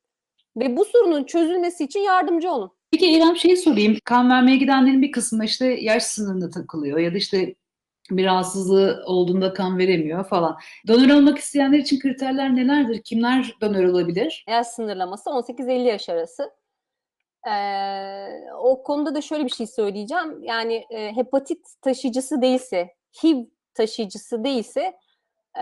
Ve 0.57 0.77
bu 0.77 0.85
sorunun 0.85 1.23
çözülmesi 1.23 1.83
için 1.83 1.99
yardımcı 1.99 2.51
olun. 2.51 2.74
Peki 2.91 3.07
İrem 3.11 3.35
şeyi 3.37 3.57
sorayım. 3.57 3.97
Kan 4.05 4.29
vermeye 4.29 4.57
gidenlerin 4.57 5.01
bir 5.01 5.11
kısmı 5.11 5.45
işte 5.45 5.65
yaş 5.65 6.03
sınırında 6.03 6.49
takılıyor 6.49 6.97
ya 6.99 7.13
da 7.13 7.17
işte 7.17 7.55
bir 8.11 8.25
rahatsızlığı 8.25 9.03
olduğunda 9.05 9.53
kan 9.53 9.77
veremiyor 9.77 10.25
falan. 10.25 10.57
Donör 10.87 11.09
olmak 11.09 11.37
isteyenler 11.37 11.79
için 11.79 11.99
kriterler 11.99 12.55
nelerdir? 12.55 13.01
Kimler 13.03 13.55
donör 13.61 13.83
olabilir? 13.83 14.45
Yaş 14.49 14.67
sınırlaması 14.67 15.29
18-50 15.29 15.71
yaş 15.71 16.09
arası. 16.09 16.51
Ee, 17.47 18.53
o 18.59 18.83
konuda 18.83 19.15
da 19.15 19.21
şöyle 19.21 19.45
bir 19.45 19.49
şey 19.49 19.67
söyleyeceğim. 19.67 20.43
Yani 20.43 20.85
e, 20.89 21.15
hepatit 21.15 21.67
taşıyıcısı 21.81 22.41
değilse, 22.41 22.95
HIV 23.23 23.45
taşıyıcısı 23.73 24.43
değilse 24.43 24.93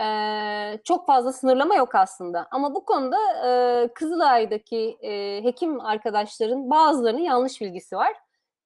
e, 0.00 0.78
çok 0.84 1.06
fazla 1.06 1.32
sınırlama 1.32 1.74
yok 1.74 1.94
aslında. 1.94 2.48
Ama 2.50 2.74
bu 2.74 2.84
konuda 2.84 3.18
e, 3.46 3.88
Kızılay'daki 3.94 4.98
e, 5.02 5.40
hekim 5.44 5.80
arkadaşların 5.80 6.70
bazılarının 6.70 7.20
yanlış 7.20 7.60
bilgisi 7.60 7.96
var. 7.96 8.12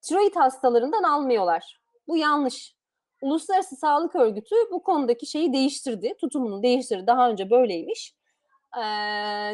Tiroid 0.03 0.37
hastalarından 0.37 1.03
almıyorlar. 1.03 1.81
Bu 2.09 2.17
yanlış. 2.17 2.79
Uluslararası 3.23 3.77
Sağlık 3.77 4.17
Örgütü 4.17 4.57
bu 4.73 4.83
konudaki 4.83 5.27
şeyi 5.27 5.53
değiştirdi, 5.53 6.15
tutumunu 6.21 6.63
değiştirdi. 6.63 7.07
Daha 7.07 7.31
önce 7.31 7.51
böyleymiş. 7.51 8.15
E, 8.77 8.83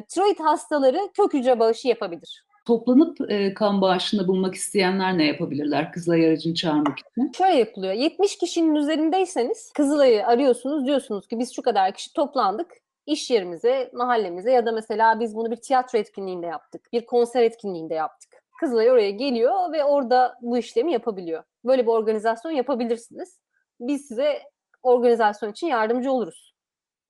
tiroid 0.09 0.41
hastaları 0.41 1.09
kök 1.15 1.35
hücre 1.35 1.59
bağışı 1.61 1.89
yapabilir. 1.89 2.45
Toplanıp 2.65 3.31
e, 3.31 3.55
kan 3.55 3.81
bağışında 3.81 4.29
bulunmak 4.29 4.55
isteyenler 4.55 5.19
ne 5.19 5.27
yapabilirler 5.27 5.93
Kızılay 5.93 6.27
aracını 6.27 6.55
çağırmak 6.55 6.99
için? 6.99 7.33
Şöyle 7.33 7.59
yapılıyor. 7.59 7.93
70 7.93 8.39
kişinin 8.39 8.75
üzerindeyseniz 8.75 9.73
Kızılay'ı 9.73 10.27
arıyorsunuz. 10.27 10.87
Diyorsunuz 10.87 11.29
ki 11.29 11.39
biz 11.39 11.55
şu 11.55 11.63
kadar 11.63 11.95
kişi 11.95 12.13
toplandık. 12.13 12.73
iş 13.07 13.31
yerimize, 13.31 13.91
mahallemize 13.93 14.53
ya 14.53 14.67
da 14.67 14.73
mesela 14.73 15.21
biz 15.21 15.37
bunu 15.37 15.51
bir 15.51 15.57
tiyatro 15.57 15.99
etkinliğinde 15.99 16.47
yaptık. 16.47 16.93
Bir 16.93 17.07
konser 17.07 17.43
etkinliğinde 17.43 17.95
yaptık. 17.95 18.31
Kızılay 18.61 18.91
oraya 18.91 19.11
geliyor 19.11 19.73
ve 19.73 19.85
orada 19.85 20.39
bu 20.43 20.59
işlemi 20.59 20.93
yapabiliyor. 20.93 21.43
Böyle 21.65 21.83
bir 21.83 21.91
organizasyon 21.91 22.53
yapabilirsiniz. 22.53 23.41
Biz 23.81 24.07
size 24.07 24.43
organizasyon 24.83 25.51
için 25.51 25.67
yardımcı 25.67 26.13
oluruz. 26.13 26.55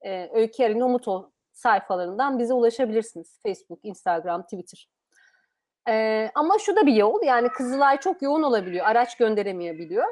Ee, 0.02 0.30
Öykü 0.32 0.62
Erin 0.62 0.80
Umut 0.80 1.08
o 1.08 1.30
sayfalarından 1.52 2.38
bize 2.38 2.54
ulaşabilirsiniz. 2.54 3.38
Facebook, 3.46 3.80
Instagram, 3.82 4.42
Twitter. 4.42 4.88
Ee, 5.88 6.30
ama 6.34 6.58
şu 6.58 6.76
da 6.76 6.86
bir 6.86 6.94
yol. 6.94 7.22
Yani 7.22 7.48
Kızılay 7.48 8.00
çok 8.00 8.22
yoğun 8.22 8.42
olabiliyor. 8.42 8.86
Araç 8.86 9.16
gönderemeyebiliyor. 9.16 10.06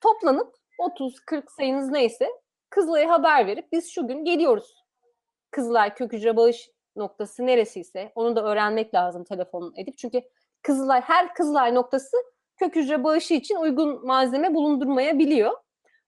Toplanıp 0.00 0.54
30-40 0.78 1.42
sayınız 1.56 1.90
neyse 1.90 2.28
Kızılay'a 2.70 3.10
haber 3.10 3.46
verip 3.46 3.72
biz 3.72 3.90
şu 3.90 4.08
gün 4.08 4.24
geliyoruz. 4.24 4.84
Kızılay 5.50 5.94
kök 5.94 6.12
hücre 6.12 6.36
bağış 6.36 6.70
noktası 6.96 7.46
neresiyse 7.46 8.12
onu 8.14 8.36
da 8.36 8.44
öğrenmek 8.44 8.94
lazım 8.94 9.24
telefonun 9.24 9.74
edip. 9.76 9.98
Çünkü 9.98 10.22
Kızılay 10.62 11.00
her 11.00 11.34
Kızılay 11.34 11.74
noktası 11.74 12.16
kök 12.56 12.76
hücre 12.76 13.04
bağışı 13.04 13.34
için 13.34 13.56
uygun 13.56 14.06
malzeme 14.06 14.54
bulundurmayabiliyor. 14.54 15.52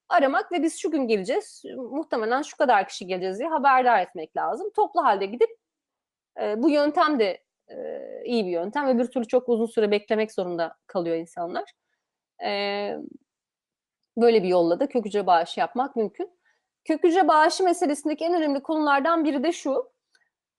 Aramak 0.09 0.51
ve 0.51 0.63
biz 0.63 0.79
şu 0.79 0.91
gün 0.91 1.07
geleceğiz. 1.07 1.63
Muhtemelen 1.91 2.41
şu 2.41 2.57
kadar 2.57 2.87
kişi 2.87 3.07
geleceğiz 3.07 3.39
diye 3.39 3.49
haberdar 3.49 4.01
etmek 4.01 4.37
lazım. 4.37 4.69
Toplu 4.75 5.03
halde 5.03 5.25
gidip 5.25 5.49
e, 6.41 6.63
bu 6.63 6.69
yöntem 6.69 7.19
de 7.19 7.43
e, 7.69 8.01
iyi 8.25 8.45
bir 8.45 8.51
yöntem. 8.51 8.87
Öbür 8.87 9.07
türlü 9.07 9.27
çok 9.27 9.49
uzun 9.49 9.65
süre 9.65 9.91
beklemek 9.91 10.31
zorunda 10.31 10.75
kalıyor 10.87 11.15
insanlar. 11.15 11.71
E, 12.45 12.51
böyle 14.17 14.43
bir 14.43 14.47
yolla 14.47 14.79
da 14.79 14.87
kök 14.87 15.05
hücre 15.05 15.27
bağışı 15.27 15.59
yapmak 15.59 15.95
mümkün. 15.95 16.39
Kök 16.85 17.03
hücre 17.03 17.27
bağışı 17.27 17.63
meselesindeki 17.63 18.25
en 18.25 18.33
önemli 18.33 18.61
konulardan 18.61 19.23
biri 19.23 19.43
de 19.43 19.51
şu. 19.51 19.91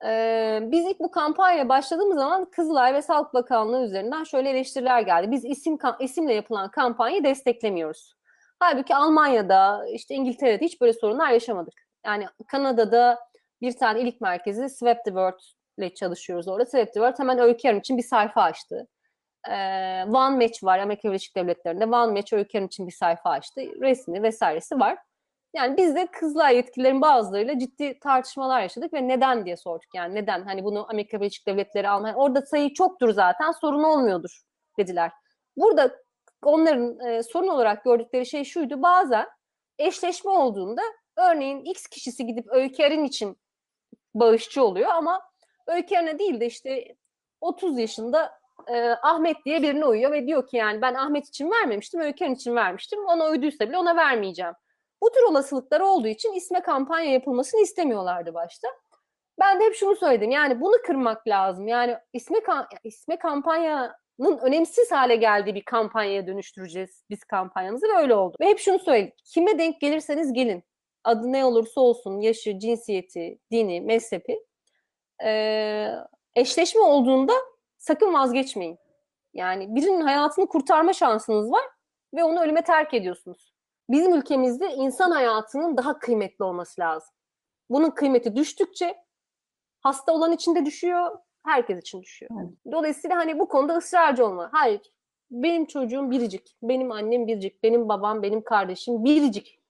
E, 0.04 0.60
biz 0.62 0.84
ilk 0.84 1.00
bu 1.00 1.10
kampanya 1.10 1.68
başladığımız 1.68 2.18
zaman 2.18 2.50
Kızılay 2.50 2.94
ve 2.94 3.02
Sağlık 3.02 3.34
Bakanlığı 3.34 3.84
üzerinden 3.84 4.24
şöyle 4.24 4.50
eleştiriler 4.50 5.00
geldi. 5.00 5.30
Biz 5.30 5.44
isim 5.44 5.78
isimle 6.00 6.34
yapılan 6.34 6.70
kampanyayı 6.70 7.24
desteklemiyoruz. 7.24 8.14
Halbuki 8.58 8.94
Almanya'da, 8.94 9.86
işte 9.88 10.14
İngiltere'de 10.14 10.64
hiç 10.64 10.80
böyle 10.80 10.92
sorunlar 10.92 11.30
yaşamadık. 11.30 11.74
Yani 12.06 12.26
Kanada'da 12.46 13.18
bir 13.60 13.72
tane 13.72 14.00
ilik 14.00 14.20
merkezi 14.20 14.68
Swap 14.68 15.04
the 15.04 15.10
World 15.10 15.40
ile 15.78 15.94
çalışıyoruz 15.94 16.48
orada. 16.48 16.64
World 16.64 17.18
hemen 17.18 17.38
Öykü 17.38 17.68
Hanım 17.68 17.80
için 17.80 17.96
bir 17.96 18.02
sayfa 18.02 18.42
açtı. 18.42 18.88
Ee, 19.48 20.04
One 20.04 20.36
Match 20.36 20.64
var 20.64 20.78
Amerika 20.78 21.08
Birleşik 21.08 21.36
Devletleri'nde. 21.36 21.84
One 21.84 22.12
Match 22.12 22.32
Öykü 22.32 22.58
Hanım 22.58 22.66
için 22.66 22.86
bir 22.86 22.92
sayfa 22.92 23.30
açtı. 23.30 23.60
Resmi 23.60 24.22
vesairesi 24.22 24.80
var. 24.80 24.98
Yani 25.54 25.76
biz 25.76 25.94
de 25.94 26.06
Kızılay 26.06 26.56
yetkililerin 26.56 27.00
bazılarıyla 27.00 27.58
ciddi 27.58 27.98
tartışmalar 27.98 28.60
yaşadık 28.60 28.92
ve 28.92 29.08
neden 29.08 29.44
diye 29.44 29.56
sorduk. 29.56 29.94
Yani 29.94 30.14
neden? 30.14 30.42
Hani 30.42 30.64
bunu 30.64 30.86
Amerika 30.90 31.20
Birleşik 31.20 31.46
Devletleri 31.46 31.88
Almanya 31.88 32.14
orada 32.14 32.42
sayı 32.42 32.74
çoktur 32.74 33.12
zaten 33.12 33.52
sorun 33.52 33.82
olmuyordur 33.82 34.40
dediler. 34.78 35.12
Burada 35.56 35.96
onların 36.42 37.00
e, 37.00 37.22
sorun 37.22 37.48
olarak 37.48 37.84
gördükleri 37.84 38.26
şey 38.26 38.44
şuydu. 38.44 38.82
Bazen 38.82 39.26
eşleşme 39.78 40.30
olduğunda 40.30 40.82
örneğin 41.16 41.64
X 41.64 41.86
kişisi 41.86 42.26
gidip 42.26 42.46
Öykü 42.52 42.82
Erin 42.82 43.04
için 43.04 43.38
bağışçı 44.14 44.64
oluyor 44.64 44.90
ama 44.90 45.22
Öykü 45.70 46.18
değil 46.18 46.40
de 46.40 46.46
işte 46.46 46.94
30 47.40 47.78
yaşında 47.78 48.40
e, 48.68 48.88
Ahmet 49.02 49.36
diye 49.44 49.62
birine 49.62 49.84
uyuyor 49.84 50.12
ve 50.12 50.26
diyor 50.26 50.48
ki 50.48 50.56
yani 50.56 50.82
ben 50.82 50.94
Ahmet 50.94 51.28
için 51.28 51.50
vermemiştim, 51.50 52.00
Öykü 52.00 52.32
için 52.32 52.56
vermiştim. 52.56 53.04
Ona 53.04 53.24
uyduysa 53.24 53.68
bile 53.68 53.78
ona 53.78 53.96
vermeyeceğim. 53.96 54.52
Bu 55.02 55.12
tür 55.12 55.22
olasılıklar 55.22 55.80
olduğu 55.80 56.08
için 56.08 56.32
isme 56.32 56.60
kampanya 56.60 57.12
yapılmasını 57.12 57.60
istemiyorlardı 57.60 58.34
başta. 58.34 58.68
Ben 59.40 59.60
de 59.60 59.64
hep 59.64 59.74
şunu 59.74 59.96
söyledim. 59.96 60.30
Yani 60.30 60.60
bunu 60.60 60.82
kırmak 60.86 61.28
lazım. 61.28 61.68
Yani 61.68 61.96
isme 62.12 62.38
isme 62.84 63.18
kampanyanın 63.18 64.38
önemsiz 64.42 64.92
hale 64.92 65.16
geldiği 65.16 65.54
bir 65.54 65.64
kampanyaya 65.64 66.26
dönüştüreceğiz 66.26 67.04
biz 67.10 67.24
kampanyamızı 67.24 67.86
ve 67.86 67.96
öyle 67.96 68.14
oldu. 68.14 68.36
Ve 68.40 68.46
hep 68.46 68.58
şunu 68.58 68.78
söyledik. 68.78 69.14
Kime 69.24 69.58
denk 69.58 69.80
gelirseniz 69.80 70.32
gelin. 70.32 70.64
Adı 71.04 71.32
ne 71.32 71.44
olursa 71.44 71.80
olsun, 71.80 72.20
yaşı, 72.20 72.58
cinsiyeti, 72.58 73.38
dini, 73.50 73.80
mezhepi. 73.80 74.49
Ee, 75.24 75.90
eşleşme 76.34 76.80
olduğunda 76.80 77.32
sakın 77.78 78.14
vazgeçmeyin. 78.14 78.78
Yani 79.34 79.74
birinin 79.74 80.00
hayatını 80.00 80.46
kurtarma 80.46 80.92
şansınız 80.92 81.52
var 81.52 81.64
ve 82.14 82.24
onu 82.24 82.40
ölüme 82.40 82.62
terk 82.62 82.94
ediyorsunuz. 82.94 83.54
Bizim 83.90 84.14
ülkemizde 84.14 84.74
insan 84.74 85.10
hayatının 85.10 85.76
daha 85.76 85.98
kıymetli 85.98 86.44
olması 86.44 86.80
lazım. 86.80 87.14
Bunun 87.70 87.90
kıymeti 87.90 88.36
düştükçe 88.36 88.96
hasta 89.80 90.12
olan 90.12 90.32
için 90.32 90.54
de 90.54 90.64
düşüyor, 90.66 91.18
herkes 91.44 91.80
için 91.80 92.02
düşüyor. 92.02 92.30
Dolayısıyla 92.72 93.16
hani 93.16 93.38
bu 93.38 93.48
konuda 93.48 93.76
ısrarcı 93.76 94.26
olma. 94.26 94.48
Hayır, 94.52 94.80
benim 95.30 95.66
çocuğum 95.66 96.10
biricik, 96.10 96.56
benim 96.62 96.92
annem 96.92 97.26
biricik, 97.26 97.62
benim 97.62 97.88
babam, 97.88 98.22
benim 98.22 98.42
kardeşim 98.42 99.04
biricik. 99.04 99.60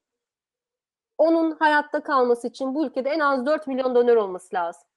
Onun 1.19 1.51
hayatta 1.51 2.03
kalması 2.03 2.49
için 2.49 2.75
bu 2.75 2.87
ülkede 2.87 3.11
en 3.11 3.21
az 3.21 3.47
4 3.47 3.67
milyon 3.67 3.95
donör 3.95 4.17
olması 4.17 4.55
lazım. 4.55 4.90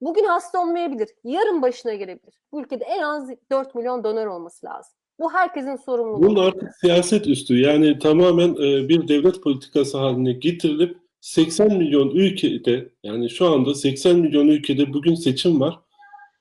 Bugün 0.00 0.24
hasta 0.24 0.62
olmayabilir, 0.62 1.08
yarın 1.24 1.62
başına 1.62 1.94
gelebilir. 1.94 2.34
Bu 2.52 2.60
ülkede 2.60 2.84
en 2.84 3.02
az 3.02 3.30
4 3.50 3.74
milyon 3.74 4.04
donör 4.04 4.26
olması 4.26 4.66
lazım. 4.66 4.92
Bu 5.20 5.32
herkesin 5.32 5.76
sorumluluğu. 5.76 6.22
Bunun 6.22 6.46
artık 6.46 6.76
siyaset 6.80 7.26
üstü. 7.26 7.60
Yani 7.60 7.98
tamamen 7.98 8.48
e, 8.48 8.88
bir 8.88 9.08
devlet 9.08 9.42
politikası 9.42 9.98
haline 9.98 10.32
getirilip 10.32 10.98
80 11.20 11.78
milyon 11.78 12.10
ülkede 12.10 12.92
yani 13.02 13.30
şu 13.30 13.46
anda 13.46 13.74
80 13.74 14.18
milyon 14.18 14.48
ülkede 14.48 14.92
bugün 14.92 15.14
seçim 15.14 15.60
var. 15.60 15.80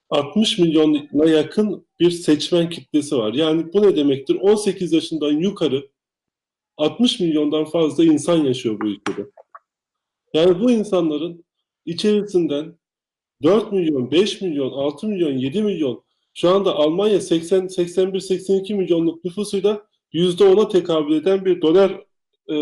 60 0.09 0.59
milyona 0.59 1.29
yakın 1.29 1.87
bir 1.99 2.11
seçmen 2.11 2.69
kitlesi 2.69 3.17
var. 3.17 3.33
Yani 3.33 3.73
bu 3.73 3.81
ne 3.81 3.95
demektir? 3.95 4.37
18 4.41 4.93
yaşından 4.93 5.31
yukarı 5.31 5.89
60 6.77 7.19
milyondan 7.19 7.65
fazla 7.65 8.03
insan 8.03 8.37
yaşıyor 8.37 8.79
bu 8.81 8.87
ülkede. 8.87 9.25
Yani 10.33 10.59
bu 10.59 10.71
insanların 10.71 11.45
içerisinden 11.85 12.75
4 13.43 13.71
milyon, 13.71 14.11
5 14.11 14.41
milyon, 14.41 14.71
6 14.71 15.07
milyon, 15.07 15.37
7 15.37 15.63
milyon 15.63 16.03
şu 16.33 16.49
anda 16.49 16.75
Almanya 16.75 17.21
80 17.21 17.67
81 17.67 18.19
82 18.19 18.75
milyonluk 18.75 19.25
nüfusuyla 19.25 19.87
%10'a 20.13 20.69
tekabül 20.69 21.15
eden 21.15 21.45
bir 21.45 21.61
dolar 21.61 21.91
e, 22.49 22.55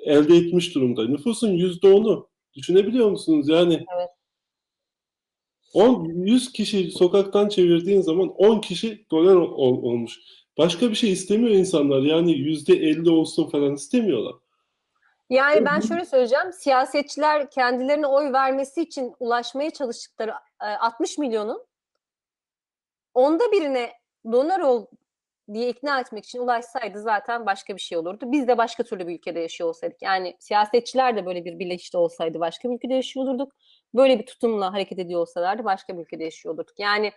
elde 0.00 0.36
etmiş 0.36 0.74
durumda. 0.74 1.08
Nüfusun 1.08 1.48
%10'u 1.48 2.28
düşünebiliyor 2.54 3.10
musunuz? 3.10 3.48
Yani 3.48 3.74
evet. 3.74 4.10
10 5.74 6.04
100 6.04 6.52
kişi 6.52 6.90
sokaktan 6.90 7.48
çevirdiğin 7.48 8.00
zaman 8.00 8.28
10 8.28 8.60
kişi 8.60 9.06
dolar 9.10 9.36
ol, 9.36 9.82
olmuş. 9.82 10.20
Başka 10.58 10.90
bir 10.90 10.94
şey 10.94 11.12
istemiyor 11.12 11.54
insanlar. 11.54 12.02
Yani 12.02 12.32
%50 12.32 13.10
olsun 13.10 13.48
falan 13.50 13.74
istemiyorlar. 13.74 14.34
Yani 15.30 15.64
ben 15.64 15.80
şöyle 15.80 16.04
söyleyeceğim. 16.04 16.52
Siyasetçiler 16.52 17.50
kendilerine 17.50 18.06
oy 18.06 18.32
vermesi 18.32 18.82
için 18.82 19.14
ulaşmaya 19.20 19.70
çalıştıkları 19.70 20.34
e, 20.62 20.66
60 20.66 21.18
milyonun 21.18 21.66
onda 23.14 23.52
birine 23.52 23.92
donör 24.32 24.60
ol 24.60 24.86
diye 25.52 25.68
ikna 25.68 26.00
etmek 26.00 26.24
için 26.24 26.38
ulaşsaydı 26.38 27.02
zaten 27.02 27.46
başka 27.46 27.76
bir 27.76 27.80
şey 27.80 27.98
olurdu. 27.98 28.32
Biz 28.32 28.48
de 28.48 28.58
başka 28.58 28.82
türlü 28.82 29.06
bir 29.06 29.14
ülkede 29.14 29.40
yaşıyor 29.40 29.68
olsaydık. 29.68 30.02
Yani 30.02 30.36
siyasetçiler 30.38 31.16
de 31.16 31.26
böyle 31.26 31.44
bir 31.44 31.58
bilinçte 31.58 31.98
olsaydı 31.98 32.40
başka 32.40 32.68
bir 32.68 32.74
ülkede 32.74 32.94
yaşıyor 32.94 33.26
olurduk. 33.26 33.52
Böyle 33.94 34.18
bir 34.18 34.26
tutumla 34.26 34.72
hareket 34.72 34.98
ediyor 34.98 35.20
olsalardı 35.20 35.64
başka 35.64 35.96
bir 35.96 36.02
ülkede 36.02 36.24
yaşıyor 36.24 36.54
olurduk. 36.54 36.78
Yani 36.78 37.12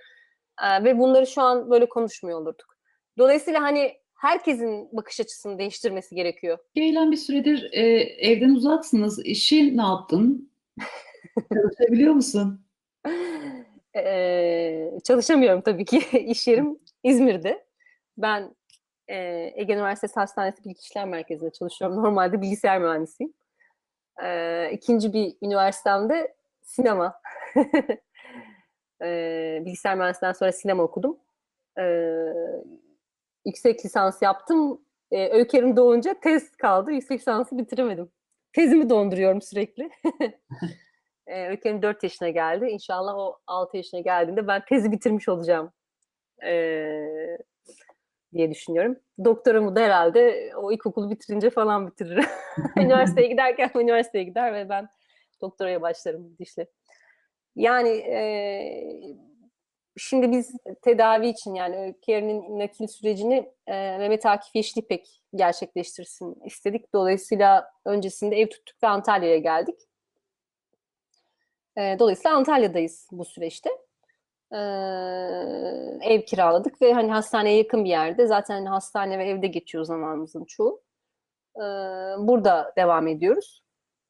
e, 0.63 0.83
ve 0.83 0.99
bunları 0.99 1.27
şu 1.27 1.41
an 1.41 1.69
böyle 1.69 1.89
konuşmuyor 1.89 2.41
olurduk. 2.41 2.77
Dolayısıyla 3.17 3.61
hani 3.61 3.97
herkesin 4.17 4.89
bakış 4.91 5.19
açısını 5.19 5.59
değiştirmesi 5.59 6.15
gerekiyor. 6.15 6.57
Eylem 6.75 7.11
bir 7.11 7.17
süredir 7.17 7.69
e, 7.73 7.81
evden 8.01 8.49
uzaksınız. 8.49 9.25
İşi 9.25 9.77
ne 9.77 9.81
yaptın? 9.81 10.51
Çalışabiliyor 11.53 12.13
musun? 12.13 12.65
Ee, 13.95 14.91
çalışamıyorum 15.03 15.61
tabii 15.61 15.85
ki. 15.85 15.97
İş 16.17 16.47
yerim 16.47 16.79
İzmir'de. 17.03 17.65
Ben 18.17 18.55
e, 19.07 19.15
Ege 19.55 19.73
Üniversitesi 19.73 20.19
Hastanesi 20.19 20.65
Bilgi 20.65 20.79
İşlem 20.79 21.09
Merkezi'nde 21.09 21.51
çalışıyorum. 21.51 21.97
Normalde 21.97 22.41
bilgisayar 22.41 22.81
mühendisiyim. 22.81 23.33
Ee, 24.23 24.71
ikinci 24.71 25.13
bir 25.13 25.35
üniversitemde 25.41 26.35
sinema. 26.61 27.21
Ee, 29.01 29.61
bilgisayar 29.65 29.95
mühendisliğinden 29.95 30.33
sonra 30.33 30.51
sinema 30.51 30.83
okudum. 30.83 31.17
Ee, 31.79 32.33
yüksek 33.47 33.85
lisans 33.85 34.21
yaptım. 34.21 34.81
Ee, 35.11 35.29
Öykü'nün 35.29 35.77
doğunca 35.77 36.19
tez 36.19 36.51
kaldı. 36.51 36.91
Yüksek 36.91 37.19
lisansı 37.19 37.57
bitiremedim. 37.57 38.11
Tezimi 38.53 38.89
donduruyorum 38.89 39.41
sürekli. 39.41 39.89
Ee, 41.27 41.47
Öykü'nün 41.47 41.81
4 41.81 42.03
yaşına 42.03 42.29
geldi. 42.29 42.65
İnşallah 42.65 43.15
o 43.17 43.39
6 43.47 43.77
yaşına 43.77 43.99
geldiğinde 43.99 44.47
ben 44.47 44.65
tezi 44.69 44.91
bitirmiş 44.91 45.29
olacağım 45.29 45.71
ee, 46.45 47.37
diye 48.33 48.51
düşünüyorum. 48.51 48.99
Doktoramı 49.25 49.75
da 49.75 49.79
herhalde 49.79 50.51
o 50.55 50.71
ilkokulu 50.71 51.09
bitirince 51.09 51.49
falan 51.49 51.87
bitiririm. 51.87 52.25
üniversiteye 52.77 53.27
giderken 53.27 53.71
üniversiteye 53.75 54.23
gider 54.23 54.53
ve 54.53 54.69
ben 54.69 54.89
doktoraya 55.41 55.81
başlarım 55.81 56.37
dişle. 56.39 56.67
Yani 57.55 57.89
e, 57.89 58.17
şimdi 59.97 60.31
biz 60.31 60.55
tedavi 60.81 61.27
için 61.27 61.53
yani 61.53 61.77
Öykü'nün 61.77 62.59
nakil 62.59 62.87
sürecini 62.87 63.53
e, 63.67 63.97
Mehmet 63.97 64.25
Akif 64.25 64.55
Yeşilipek 64.55 65.21
gerçekleştirsin 65.35 66.35
istedik. 66.45 66.93
Dolayısıyla 66.93 67.71
öncesinde 67.85 68.35
ev 68.35 68.47
tuttuk 68.47 68.83
ve 68.83 68.87
Antalya'ya 68.87 69.37
geldik. 69.37 69.79
E, 71.77 71.99
dolayısıyla 71.99 72.37
Antalya'dayız 72.37 73.07
bu 73.11 73.25
süreçte. 73.25 73.69
E, 74.51 74.57
ev 76.01 76.21
kiraladık 76.21 76.81
ve 76.81 76.93
hani 76.93 77.11
hastaneye 77.11 77.57
yakın 77.57 77.85
bir 77.85 77.89
yerde. 77.89 78.27
Zaten 78.27 78.65
hastane 78.65 79.19
ve 79.19 79.25
evde 79.29 79.47
geçiyor 79.47 79.83
zamanımızın 79.83 80.45
çoğu. 80.45 80.81
E, 81.55 81.61
burada 82.17 82.73
devam 82.77 83.07
ediyoruz 83.07 83.63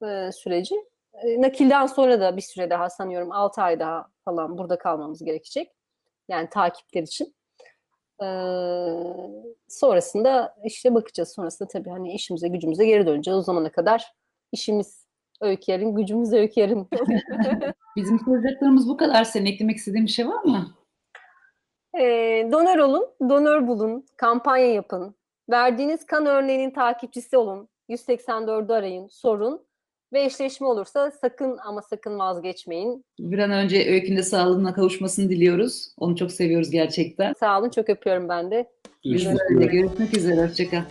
e, 0.03 0.31
süreci. 0.31 0.75
E, 1.13 1.41
nakilden 1.41 1.85
sonra 1.85 2.21
da 2.21 2.37
bir 2.37 2.41
süre 2.41 2.69
daha 2.69 2.89
sanıyorum 2.89 3.31
6 3.31 3.61
ay 3.61 3.79
daha 3.79 4.07
falan 4.25 4.57
burada 4.57 4.77
kalmamız 4.77 5.23
gerekecek. 5.23 5.76
Yani 6.29 6.49
takipler 6.49 7.03
için. 7.03 7.35
E, 8.23 8.27
sonrasında 9.67 10.55
işte 10.65 10.95
bakacağız. 10.95 11.29
Sonrasında 11.29 11.67
tabii 11.67 11.89
hani 11.89 12.13
işimize 12.13 12.47
gücümüze 12.47 12.85
geri 12.85 13.07
döneceğiz. 13.07 13.37
O 13.37 13.41
zamana 13.41 13.71
kadar 13.71 14.13
işimiz 14.51 15.07
Öyküyer'in, 15.41 15.95
gücümüz 15.95 16.33
Öyküyer'in. 16.33 16.87
Bizim 17.95 18.19
soracaklarımız 18.19 18.89
bu 18.89 18.97
kadar. 18.97 19.23
Senin 19.23 19.45
eklemek 19.45 19.77
istediğin 19.77 20.05
bir 20.05 20.11
şey 20.11 20.27
var 20.27 20.43
mı? 20.43 20.73
E, 21.99 22.03
donör 22.51 22.77
olun, 22.77 23.09
donör 23.29 23.67
bulun, 23.67 24.05
kampanya 24.17 24.73
yapın. 24.73 25.15
Verdiğiniz 25.49 26.05
kan 26.05 26.25
örneğinin 26.25 26.71
takipçisi 26.71 27.37
olun. 27.37 27.69
184'ü 27.89 28.73
arayın, 28.73 29.07
sorun. 29.07 29.66
Ve 30.13 30.23
eşleşme 30.23 30.67
olursa 30.67 31.11
sakın 31.11 31.57
ama 31.65 31.81
sakın 31.81 32.19
vazgeçmeyin. 32.19 33.05
Bir 33.19 33.39
an 33.39 33.51
önce 33.51 33.91
Öykü'nün 33.91 34.17
de 34.17 34.23
sağlığına 34.23 34.73
kavuşmasını 34.73 35.29
diliyoruz. 35.29 35.93
Onu 35.97 36.15
çok 36.15 36.31
seviyoruz 36.31 36.69
gerçekten. 36.71 37.33
Sağ 37.39 37.59
olun, 37.59 37.69
çok 37.69 37.89
öpüyorum 37.89 38.29
ben 38.29 38.51
de. 38.51 38.69
De 39.05 39.37
öyle. 39.49 39.65
Görüşmek 39.65 40.17
üzere. 40.17 40.47
Hoşçakal. 40.47 40.81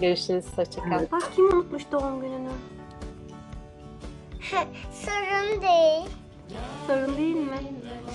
Görüşürüz, 0.00 0.44
hoşçakal. 0.56 1.06
Bak 1.12 1.22
kim 1.36 1.44
unutmuş 1.44 1.82
doğum 1.92 2.20
gününü? 2.20 2.48
Sorun 4.92 5.62
değil. 5.62 6.10
Sorun 6.86 7.16
değil 7.16 7.36
mi? 7.36 7.58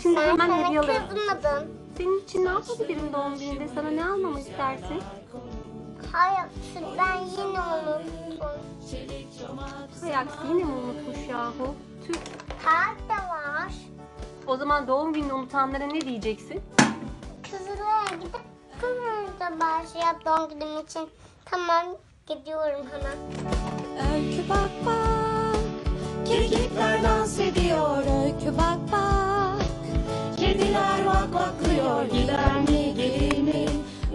Şimdi 0.02 0.16
Sen 0.20 0.30
hemen 0.30 0.64
hediye 0.66 0.80
alıyorum. 0.80 1.02
kızmadın. 1.10 1.68
Senin 1.98 2.20
için 2.24 2.46
ne 2.46 2.50
yapabilirim 2.50 3.14
doğum 3.14 3.40
gününde? 3.40 3.68
Sana 3.76 3.90
ne 3.90 4.06
almamı 4.06 4.40
istersin? 4.40 5.02
Hayır, 6.12 6.50
ben 6.98 7.18
yine 7.22 7.60
unuttum. 7.60 8.29
Hay 10.02 10.16
aksi 10.16 10.38
yine 10.50 10.64
mi 10.64 10.72
unutmuş 10.74 11.18
yahu? 11.30 11.76
Tüh. 12.08 12.14
Kart 12.64 13.00
da 13.10 13.30
var. 13.30 13.74
O 14.48 14.58
zaman 14.58 14.88
doğum 14.88 15.14
gününü 15.14 15.34
unutanlara 15.34 15.86
ne 15.86 16.02
diyeceksin? 16.02 16.62
Kızılay'a 17.52 18.16
gidip 18.16 18.40
kızımıza 18.82 19.60
başlayıp 19.60 20.26
doğum 20.26 20.50
günüm 20.50 20.80
için. 20.86 21.10
Tamam, 21.46 21.86
gidiyorum 22.28 22.86
hemen. 22.92 23.18
Öykü 24.14 24.50
bak 24.50 24.70
bak 24.86 25.56
Kekikler 26.26 27.04
dans 27.04 27.40
ediyor 27.40 27.98
Öykü 27.98 28.58
bak 28.58 28.80
bak 28.92 29.66
Kediler 30.38 31.06
vak 31.06 31.34
vaklıyor 31.34 32.06
Gider 32.06 32.56
mi 32.68 32.94
gelir 32.96 33.42
mi 33.42 33.66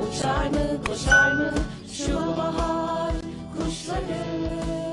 Uçar 0.02 0.46
mı 0.46 0.84
koşar 0.86 1.32
mı 1.32 1.50
Şu 1.92 2.36
bahar 2.36 3.23
kuşları. 3.64 4.83